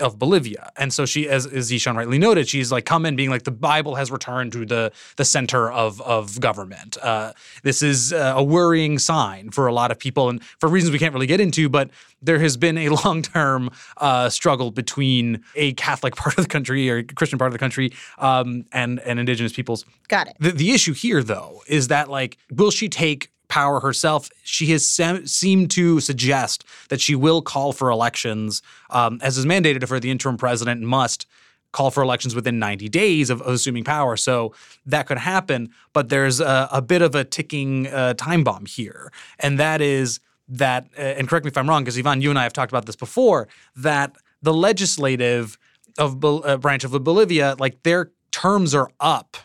of 0.00 0.18
Bolivia. 0.18 0.70
And 0.76 0.92
so 0.92 1.04
she, 1.04 1.28
as, 1.28 1.46
as 1.46 1.70
Zeeshan 1.70 1.96
rightly 1.96 2.18
noted, 2.18 2.48
she's 2.48 2.72
like 2.72 2.86
come 2.86 3.04
in 3.04 3.14
being 3.14 3.30
like 3.30 3.42
the 3.42 3.50
Bible 3.50 3.94
has 3.96 4.10
returned 4.10 4.52
to 4.52 4.64
the 4.64 4.92
the 5.16 5.24
center 5.24 5.70
of 5.70 6.00
of 6.02 6.40
government. 6.40 6.96
Uh, 7.02 7.32
this 7.62 7.82
is 7.82 8.12
uh, 8.12 8.34
a 8.36 8.42
worrying 8.42 8.98
sign 8.98 9.50
for 9.50 9.66
a 9.66 9.72
lot 9.72 9.90
of 9.90 9.98
people, 9.98 10.28
and 10.30 10.42
for 10.60 10.68
reasons 10.68 10.92
we 10.92 10.98
can't 10.98 11.12
really 11.12 11.26
get 11.26 11.40
into. 11.40 11.68
But 11.68 11.90
there 12.22 12.38
has 12.38 12.56
been 12.56 12.78
a 12.78 12.88
long 13.04 13.22
term 13.22 13.70
uh, 13.98 14.30
struggle 14.30 14.70
between 14.70 15.42
a 15.54 15.72
Catholic 15.74 16.16
part 16.16 16.38
of 16.38 16.44
the 16.44 16.50
country 16.50 16.88
or 16.88 17.02
Christian 17.02 17.38
part 17.38 17.48
of 17.48 17.52
the 17.52 17.58
country 17.58 17.92
um, 18.18 18.64
and 18.72 18.98
and 19.00 19.18
indigenous 19.18 19.52
peoples. 19.52 19.84
Got 20.08 20.28
it. 20.28 20.36
The, 20.40 20.52
the 20.52 20.72
issue 20.72 20.94
here, 20.94 21.22
though, 21.22 21.62
is 21.66 21.88
that 21.88 22.08
like, 22.08 22.38
will 22.50 22.70
she 22.70 22.88
take 22.88 23.31
power 23.52 23.80
herself, 23.80 24.30
she 24.44 24.68
has 24.68 24.86
se- 24.86 25.26
seemed 25.26 25.70
to 25.70 26.00
suggest 26.00 26.64
that 26.88 27.02
she 27.02 27.14
will 27.14 27.42
call 27.42 27.74
for 27.74 27.90
elections, 27.90 28.62
um, 28.88 29.20
as 29.22 29.36
is 29.36 29.44
mandated 29.44 29.86
for 29.86 30.00
the 30.00 30.10
interim 30.10 30.38
president 30.38 30.80
must 30.80 31.26
call 31.72 31.90
for 31.90 32.02
elections 32.02 32.34
within 32.34 32.58
90 32.58 32.88
days 32.88 33.28
of, 33.28 33.42
of 33.42 33.52
assuming 33.52 33.84
power. 33.84 34.16
So 34.16 34.54
that 34.86 35.06
could 35.06 35.18
happen, 35.18 35.68
but 35.92 36.08
there's 36.08 36.40
a, 36.40 36.66
a 36.72 36.80
bit 36.80 37.02
of 37.02 37.14
a 37.14 37.24
ticking 37.24 37.88
uh, 37.88 38.14
time 38.14 38.42
bomb 38.42 38.64
here, 38.64 39.12
and 39.38 39.60
that 39.60 39.82
is 39.82 40.18
that. 40.48 40.86
Uh, 40.96 41.02
and 41.18 41.28
correct 41.28 41.44
me 41.44 41.50
if 41.50 41.58
I'm 41.58 41.68
wrong, 41.68 41.82
because 41.82 41.98
Ivan, 41.98 42.22
you 42.22 42.30
and 42.30 42.38
I 42.38 42.44
have 42.44 42.54
talked 42.54 42.72
about 42.72 42.86
this 42.86 42.96
before. 42.96 43.48
That 43.76 44.16
the 44.40 44.54
legislative 44.54 45.58
of 45.98 46.24
uh, 46.24 46.56
branch 46.56 46.84
of 46.84 46.92
Bolivia, 47.04 47.56
like 47.58 47.82
their 47.82 48.12
terms 48.30 48.74
are 48.74 48.90
up 48.98 49.36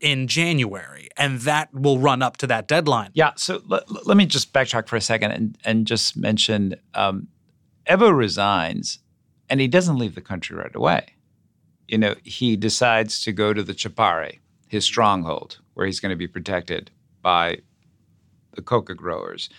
in 0.00 0.26
January, 0.26 1.08
and 1.16 1.40
that 1.40 1.72
will 1.72 1.98
run 1.98 2.22
up 2.22 2.38
to 2.38 2.46
that 2.46 2.66
deadline. 2.66 3.10
Yeah. 3.14 3.32
So 3.36 3.62
let, 3.66 4.06
let 4.06 4.16
me 4.16 4.26
just 4.26 4.52
backtrack 4.52 4.88
for 4.88 4.96
a 4.96 5.00
second 5.00 5.32
and, 5.32 5.58
and 5.64 5.86
just 5.86 6.16
mention 6.16 6.76
um, 6.94 7.28
Evo 7.86 8.16
resigns, 8.16 8.98
and 9.48 9.60
he 9.60 9.68
doesn't 9.68 9.98
leave 9.98 10.14
the 10.14 10.20
country 10.20 10.56
right 10.56 10.74
away. 10.74 11.14
You 11.88 11.98
know, 11.98 12.14
he 12.24 12.56
decides 12.56 13.20
to 13.22 13.32
go 13.32 13.52
to 13.52 13.62
the 13.62 13.74
Chapare, 13.74 14.38
his 14.68 14.84
stronghold, 14.84 15.58
where 15.74 15.86
he's 15.86 16.00
going 16.00 16.10
to 16.10 16.16
be 16.16 16.28
protected 16.28 16.90
by 17.20 17.58
the 18.54 18.62
coca 18.62 18.94
growers. 18.94 19.50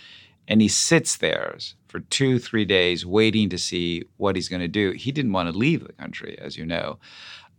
And 0.47 0.61
he 0.61 0.67
sits 0.67 1.17
there 1.17 1.57
for 1.87 1.99
two, 1.99 2.39
three 2.39 2.65
days 2.65 3.05
waiting 3.05 3.49
to 3.49 3.57
see 3.57 4.03
what 4.17 4.35
he's 4.35 4.49
going 4.49 4.61
to 4.61 4.67
do. 4.67 4.91
He 4.91 5.11
didn't 5.11 5.33
want 5.33 5.51
to 5.51 5.57
leave 5.57 5.85
the 5.85 5.93
country, 5.93 6.37
as 6.39 6.57
you 6.57 6.65
know. 6.65 6.99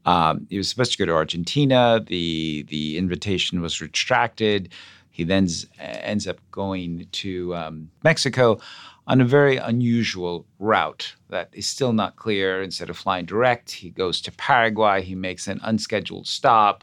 Um, 0.04 0.46
he 0.50 0.58
was 0.58 0.68
supposed 0.68 0.92
to 0.92 0.98
go 0.98 1.06
to 1.06 1.12
Argentina. 1.12 2.00
The 2.04 2.64
the 2.68 2.98
invitation 2.98 3.60
was 3.60 3.80
retracted. 3.80 4.70
He 5.10 5.24
then 5.24 5.46
ends 5.78 6.26
up 6.26 6.38
going 6.50 7.06
to 7.12 7.54
um, 7.54 7.90
Mexico 8.02 8.58
on 9.06 9.20
a 9.20 9.24
very 9.24 9.56
unusual 9.56 10.46
route 10.58 11.14
that 11.28 11.50
is 11.52 11.66
still 11.66 11.92
not 11.92 12.16
clear. 12.16 12.62
Instead 12.62 12.88
of 12.88 12.96
flying 12.96 13.26
direct, 13.26 13.70
he 13.70 13.90
goes 13.90 14.20
to 14.22 14.32
Paraguay. 14.32 15.02
He 15.02 15.14
makes 15.14 15.48
an 15.48 15.60
unscheduled 15.62 16.26
stop. 16.26 16.82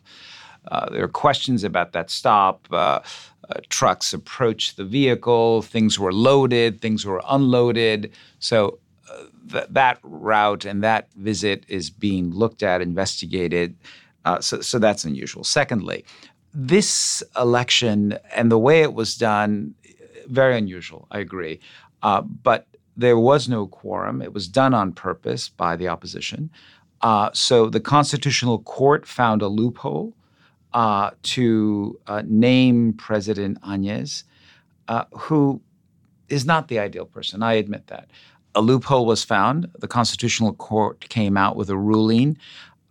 Uh, 0.67 0.89
there 0.89 1.03
are 1.03 1.07
questions 1.07 1.63
about 1.63 1.93
that 1.93 2.11
stop. 2.11 2.67
Uh, 2.71 2.99
uh, 3.49 3.59
trucks 3.69 4.13
approach 4.13 4.75
the 4.75 4.83
vehicle. 4.85 5.63
Things 5.63 5.97
were 5.97 6.13
loaded. 6.13 6.81
Things 6.81 7.05
were 7.05 7.23
unloaded. 7.27 8.11
So 8.37 8.77
th- 9.51 9.67
that 9.69 9.99
route 10.03 10.65
and 10.65 10.83
that 10.83 11.11
visit 11.13 11.65
is 11.67 11.89
being 11.89 12.31
looked 12.31 12.63
at, 12.63 12.81
investigated. 12.81 13.75
Uh, 14.25 14.39
so, 14.39 14.61
so 14.61 14.79
that's 14.79 15.05
unusual. 15.05 15.43
Secondly, 15.43 16.05
this 16.53 17.23
election 17.37 18.17
and 18.35 18.51
the 18.51 18.59
way 18.59 18.81
it 18.81 18.93
was 18.93 19.15
done, 19.15 19.73
very 20.27 20.57
unusual. 20.57 21.07
I 21.11 21.19
agree, 21.19 21.59
uh, 22.03 22.21
but 22.21 22.67
there 22.97 23.17
was 23.17 23.47
no 23.47 23.67
quorum. 23.67 24.21
It 24.21 24.33
was 24.33 24.47
done 24.47 24.73
on 24.73 24.91
purpose 24.91 25.49
by 25.49 25.75
the 25.75 25.87
opposition. 25.87 26.49
Uh, 27.01 27.29
so 27.33 27.69
the 27.69 27.79
Constitutional 27.79 28.59
Court 28.59 29.05
found 29.05 29.41
a 29.41 29.47
loophole 29.47 30.13
uh, 30.73 31.11
to 31.23 31.99
uh, 32.07 32.23
name 32.25 32.93
President 32.93 33.61
Áñez, 33.61 34.23
uh, 34.89 35.05
who 35.13 35.61
is 36.27 36.45
not 36.45 36.67
the 36.67 36.79
ideal 36.79 37.05
person. 37.05 37.41
I 37.41 37.53
admit 37.53 37.87
that 37.87 38.09
a 38.55 38.61
loophole 38.61 39.05
was 39.05 39.23
found. 39.23 39.69
The 39.79 39.87
Constitutional 39.87 40.53
Court 40.53 41.07
came 41.09 41.37
out 41.37 41.55
with 41.55 41.69
a 41.69 41.77
ruling. 41.77 42.37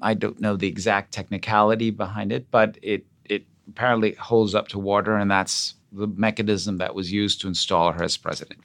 I 0.00 0.14
don't 0.14 0.40
know 0.40 0.56
the 0.56 0.68
exact 0.68 1.12
technicality 1.12 1.90
behind 1.90 2.32
it, 2.32 2.50
but 2.50 2.78
it 2.82 3.04
it 3.24 3.44
apparently 3.68 4.14
holds 4.14 4.54
up 4.54 4.68
to 4.68 4.78
water, 4.78 5.16
and 5.16 5.30
that's 5.30 5.74
the 5.92 6.06
mechanism 6.06 6.78
that 6.78 6.94
was 6.94 7.12
used 7.12 7.40
to 7.40 7.48
install 7.48 7.92
her 7.92 8.02
as 8.02 8.16
president. 8.16 8.60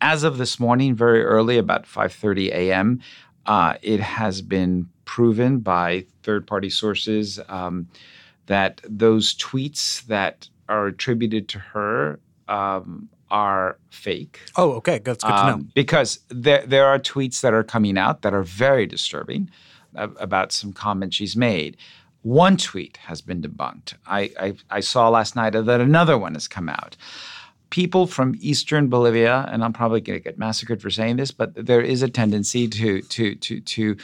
As 0.00 0.22
of 0.22 0.38
this 0.38 0.60
morning, 0.60 0.94
very 0.94 1.24
early, 1.24 1.58
about 1.58 1.84
5:30 1.84 2.48
a.m., 2.52 3.00
uh, 3.46 3.74
it 3.82 4.00
has 4.00 4.42
been 4.42 4.88
proven 5.04 5.60
by 5.60 6.04
third-party 6.22 6.70
sources 6.70 7.40
um, 7.48 7.88
that 8.46 8.80
those 8.88 9.34
tweets 9.36 10.04
that 10.06 10.48
are 10.68 10.86
attributed 10.86 11.48
to 11.48 11.58
her 11.58 12.18
um, 12.48 13.08
are 13.30 13.78
fake. 13.90 14.40
Oh, 14.56 14.72
okay. 14.72 14.98
That's 14.98 15.24
good 15.24 15.32
um, 15.32 15.38
to 15.38 15.46
know. 15.46 15.54
Um, 15.54 15.72
because 15.74 16.20
there, 16.28 16.64
there 16.66 16.86
are 16.86 16.98
tweets 16.98 17.40
that 17.40 17.52
are 17.52 17.64
coming 17.64 17.98
out 17.98 18.22
that 18.22 18.34
are 18.34 18.42
very 18.42 18.86
disturbing 18.86 19.50
about 19.94 20.52
some 20.52 20.72
comments 20.72 21.16
she's 21.16 21.36
made. 21.36 21.76
one 22.22 22.56
tweet 22.56 22.98
has 22.98 23.22
been 23.22 23.40
debunked. 23.40 23.94
I, 24.06 24.30
I, 24.38 24.54
I 24.70 24.80
saw 24.80 25.08
last 25.08 25.36
night 25.36 25.50
that 25.50 25.80
another 25.80 26.18
one 26.18 26.34
has 26.34 26.48
come 26.48 26.68
out 26.68 26.96
people 27.70 28.06
from 28.06 28.34
eastern 28.40 28.88
Bolivia, 28.88 29.48
and 29.50 29.64
I'm 29.64 29.72
probably 29.72 30.00
going 30.00 30.18
to 30.18 30.22
get 30.22 30.38
massacred 30.38 30.80
for 30.80 30.90
saying 30.90 31.16
this, 31.16 31.30
but 31.30 31.52
there 31.54 31.80
is 31.80 32.02
a 32.02 32.08
tendency 32.08 32.68
to 32.68 33.02
to 33.02 33.34
to 33.34 33.60
to 33.60 33.96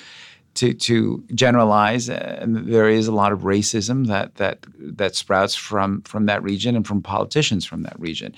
to, 0.54 0.74
to 0.74 1.24
generalize, 1.34 2.10
and 2.10 2.68
there 2.68 2.88
is 2.88 3.06
a 3.08 3.12
lot 3.12 3.32
of 3.32 3.40
racism 3.40 4.06
that 4.08 4.34
that 4.34 4.66
that 4.78 5.16
sprouts 5.16 5.54
from 5.54 6.02
from 6.02 6.26
that 6.26 6.42
region 6.42 6.76
and 6.76 6.86
from 6.86 7.02
politicians 7.02 7.64
from 7.64 7.82
that 7.84 7.98
region. 7.98 8.34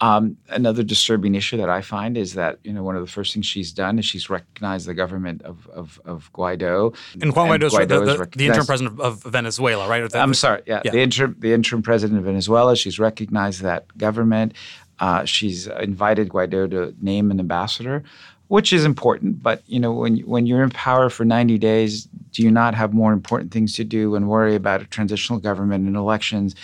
Um, 0.00 0.36
another 0.48 0.82
disturbing 0.82 1.36
issue 1.36 1.56
that 1.58 1.68
I 1.68 1.80
find 1.80 2.16
is 2.18 2.34
that 2.34 2.58
you 2.64 2.72
know 2.72 2.82
one 2.82 2.96
of 2.96 3.02
the 3.02 3.10
first 3.10 3.34
things 3.34 3.46
she's 3.46 3.70
done 3.70 4.00
is 4.00 4.04
she's 4.04 4.28
recognized 4.28 4.86
the 4.86 4.94
government 4.94 5.42
of 5.42 5.68
of, 5.68 6.00
of 6.04 6.32
Guaido. 6.32 6.96
And 7.20 7.34
Juan 7.34 7.48
Guaido, 7.48 7.70
Guaido 7.70 8.04
the, 8.04 8.16
the, 8.16 8.36
the, 8.36 8.46
interim 8.46 8.66
president 8.66 9.00
of 9.00 9.22
Venezuela, 9.22 9.88
right? 9.88 10.12
I'm 10.16 10.34
sorry, 10.34 10.62
yeah, 10.66 10.82
yeah, 10.84 10.90
the 10.90 11.00
interim 11.00 11.36
the 11.38 11.52
interim 11.52 11.82
president 11.82 12.18
of 12.18 12.24
Venezuela. 12.24 12.74
She's 12.74 12.98
recognized 12.98 13.62
that 13.62 13.96
government. 13.96 14.54
Uh, 14.98 15.24
she's 15.24 15.66
invited 15.66 16.28
Guaido 16.28 16.70
to 16.70 16.94
name 17.00 17.30
an 17.30 17.40
ambassador, 17.40 18.02
which 18.48 18.72
is 18.72 18.84
important. 18.84 19.42
But 19.42 19.62
you 19.66 19.80
know, 19.80 19.92
when 19.92 20.18
when 20.18 20.46
you're 20.46 20.62
in 20.62 20.70
power 20.70 21.10
for 21.10 21.24
90 21.24 21.58
days, 21.58 22.04
do 22.32 22.42
you 22.42 22.50
not 22.50 22.74
have 22.74 22.92
more 22.92 23.12
important 23.12 23.50
things 23.50 23.74
to 23.74 23.84
do 23.84 24.14
and 24.14 24.28
worry 24.28 24.54
about 24.54 24.82
a 24.82 24.84
transitional 24.84 25.38
government 25.38 25.86
and 25.86 25.96
elections? 25.96 26.54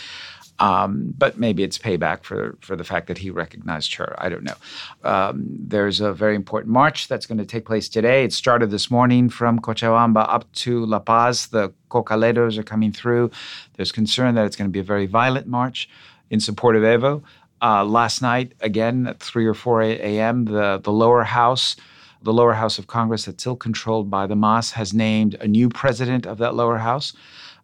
Um, 0.61 1.15
but 1.17 1.39
maybe 1.39 1.63
it's 1.63 1.79
payback 1.79 2.25
for 2.25 2.57
for 2.61 2.75
the 2.75 2.85
fact 2.85 3.07
that 3.07 3.19
he 3.19 3.31
recognized 3.31 3.95
her. 3.95 4.15
I 4.19 4.29
don't 4.29 4.43
know. 4.43 4.57
Um, 5.05 5.47
there's 5.49 6.01
a 6.01 6.13
very 6.13 6.35
important 6.35 6.73
march 6.73 7.07
that's 7.07 7.27
going 7.27 7.39
to 7.39 7.47
take 7.47 7.65
place 7.65 7.89
today. 7.89 8.25
It 8.25 8.33
started 8.33 8.71
this 8.71 8.91
morning 8.91 9.29
from 9.29 9.61
Cochabamba 9.61 10.27
up 10.29 10.51
to 10.65 10.85
La 10.85 10.99
Paz. 10.99 11.47
The 11.47 11.73
cocaleros 11.91 12.59
are 12.59 12.65
coming 12.65 12.93
through. 12.93 13.31
There's 13.75 13.93
concern 13.93 14.35
that 14.35 14.47
it's 14.47 14.57
going 14.57 14.69
to 14.69 14.73
be 14.73 14.81
a 14.81 14.91
very 14.95 15.07
violent 15.07 15.47
march 15.47 15.89
in 16.31 16.41
support 16.41 16.77
of 16.77 16.83
Evo. 16.83 17.23
Uh, 17.61 17.85
last 17.85 18.23
night, 18.23 18.53
again 18.61 19.07
at 19.07 19.21
3 19.21 19.47
or 19.47 19.55
4 19.55 19.83
a.m., 19.83 20.45
the, 20.45 20.81
the 20.83 20.93
lower 20.93 21.25
house, 21.25 21.75
the 22.23 22.33
lower 22.33 22.53
house 22.53 22.79
of 22.79 22.87
Congress 22.87 23.25
that's 23.25 23.43
still 23.43 23.57
controlled 23.57 24.11
by 24.11 24.27
the 24.27 24.37
MAS, 24.37 24.73
has 24.73 24.95
named 24.95 25.35
a 25.41 25.49
new 25.49 25.69
president 25.69 26.27
of 26.27 26.39
that 26.39 26.55
lower 26.55 26.79
house 26.79 27.15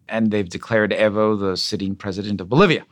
and 0.07 0.31
they've 0.31 0.49
declared 0.49 0.91
Evo 0.91 1.39
the 1.39 1.57
sitting 1.57 1.95
president 1.95 2.41
of 2.41 2.49
Bolivia. 2.49 2.85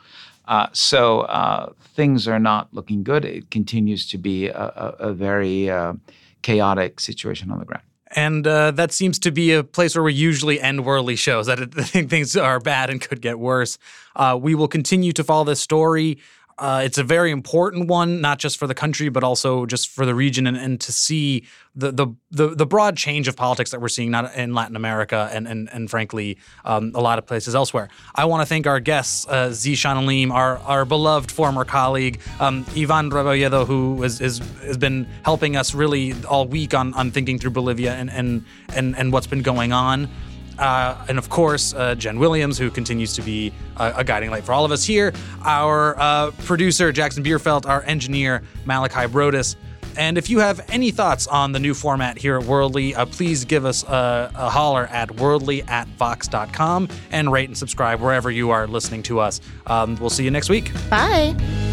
Uh, 0.46 0.68
so 0.74 1.22
uh, 1.22 1.72
things 1.96 2.28
are 2.28 2.40
not 2.40 2.74
looking 2.74 3.04
good. 3.04 3.24
It 3.24 3.50
continues 3.50 4.08
to 4.10 4.18
be 4.18 4.48
a, 4.48 4.56
a, 4.58 4.96
a 5.10 5.14
very 5.14 5.70
uh, 5.70 5.94
chaotic 6.42 7.00
situation 7.00 7.52
on 7.52 7.60
the 7.60 7.66
ground. 7.66 7.84
And 8.16 8.46
uh, 8.46 8.72
that 8.72 8.92
seems 8.92 9.18
to 9.20 9.32
be 9.32 9.54
a 9.54 9.64
place 9.64 9.96
where 9.96 10.04
we 10.04 10.14
usually 10.14 10.62
end 10.62 10.86
worldly 10.86 11.16
shows, 11.16 11.48
that 11.48 11.74
things 11.74 12.38
are 12.38 12.60
bad 12.60 12.90
and 12.90 13.02
could 13.02 13.22
get 13.22 13.40
worse. 13.40 13.78
Uh, 14.16 14.38
we 14.40 14.54
will 14.54 14.68
continue 14.68 15.14
to 15.14 15.24
follow 15.24 15.46
this 15.46 15.62
story. 15.62 16.20
Uh, 16.58 16.82
it's 16.86 16.98
a 16.98 17.04
very 17.04 17.32
important 17.32 17.88
one, 17.88 18.22
not 18.22 18.40
just 18.40 18.58
for 18.58 18.68
the 18.68 18.76
country, 18.76 19.10
but 19.10 19.24
also 19.24 19.66
just 19.66 19.90
for 19.90 20.06
the 20.06 20.14
region, 20.14 20.48
and, 20.48 20.58
and 20.58 20.80
to 20.82 20.92
see 20.92 21.46
the, 21.76 21.92
the, 21.92 22.08
the 22.30 22.50
the 22.50 22.66
broad 22.66 22.96
change 22.96 23.28
of 23.28 23.36
politics 23.36 23.72
that 23.72 23.82
we're 23.82 23.88
seeing 23.88 24.12
not 24.12 24.36
in 24.36 24.54
Latin 24.54 24.76
America 24.76 25.30
and 25.34 25.48
and, 25.48 25.70
and 25.74 25.90
frankly 25.90 26.38
um, 26.66 26.92
a 26.94 27.02
lot 27.02 27.18
of 27.18 27.26
places 27.26 27.56
elsewhere. 27.56 27.90
I 28.14 28.26
want 28.26 28.42
to 28.42 28.46
thank 28.46 28.68
our 28.68 28.80
guests, 28.80 29.26
uh, 29.28 29.50
Zeeshan 29.50 29.96
Aleem, 29.96 30.32
our 30.32 30.58
our 30.60 30.86
beloved 30.86 31.32
former 31.32 31.66
colleague, 31.66 32.20
um, 32.40 32.66
Ivan 32.78 33.10
Rebolledo, 33.10 33.66
who 33.66 34.04
is, 34.04 34.22
is, 34.22 34.40
has 34.62 34.78
been 34.78 35.08
helping 35.26 35.56
us 35.56 35.74
really 35.74 36.14
all 36.26 36.48
week 36.48 36.74
on 36.74 36.94
on 36.94 37.10
thinking 37.12 37.40
through 37.40 37.52
Bolivia 37.52 37.94
and 37.94 38.12
and 38.12 38.46
and, 38.76 38.96
and 38.96 39.12
what's 39.12 39.28
been 39.28 39.42
going 39.42 39.74
on. 39.74 40.10
Uh, 40.58 41.06
and 41.08 41.18
of 41.18 41.30
course, 41.30 41.74
uh, 41.74 41.96
Jenn 41.96 42.20
Williams, 42.20 42.58
who 42.58 42.70
continues 42.70 43.14
to 43.14 43.22
be 43.22 43.52
a, 43.78 43.94
a, 43.98 44.04
guiding 44.04 44.30
light 44.30 44.44
for 44.44 44.54
all 44.54 44.66
of 44.66 44.72
us 44.72 44.84
here, 44.84 45.14
our 45.44 46.00
uh, 46.00 46.32
producer, 46.46 46.92
Jackson 46.92 47.24
Bierfeldt, 47.24 47.66
our 47.66 47.84
engineer, 47.84 48.44
Malachi 48.66 49.08
Broadus. 49.08 49.56
And 49.96 50.18
if 50.18 50.30
you 50.30 50.40
have 50.40 50.66
any 50.70 50.92
thoughts 50.92 51.28
on 51.28 51.52
the 51.52 51.60
new 51.60 51.74
format 51.74 52.18
here 52.18 52.38
at 52.38 52.46
Worldly, 52.46 52.96
uh, 52.96 53.06
please 53.06 53.46
give 53.46 53.66
us 53.66 53.84
a, 53.84 54.32
a, 54.34 54.50
holler 54.50 54.88
at 54.88 55.12
worldly 55.18 55.64
at 55.64 55.88
vox.com 55.90 56.88
and 57.12 57.32
rate 57.32 57.50
and 57.50 57.58
subscribe 57.58 58.02
wherever 58.02 58.32
you 58.32 58.50
are 58.50 58.68
listening 58.68 59.04
to 59.04 59.20
us. 59.20 59.42
Um, 59.68 59.96
we'll 59.98 60.10
see 60.10 60.24
you 60.24 60.32
next 60.32 60.50
week. 60.50 60.72
Bye. 60.90 61.73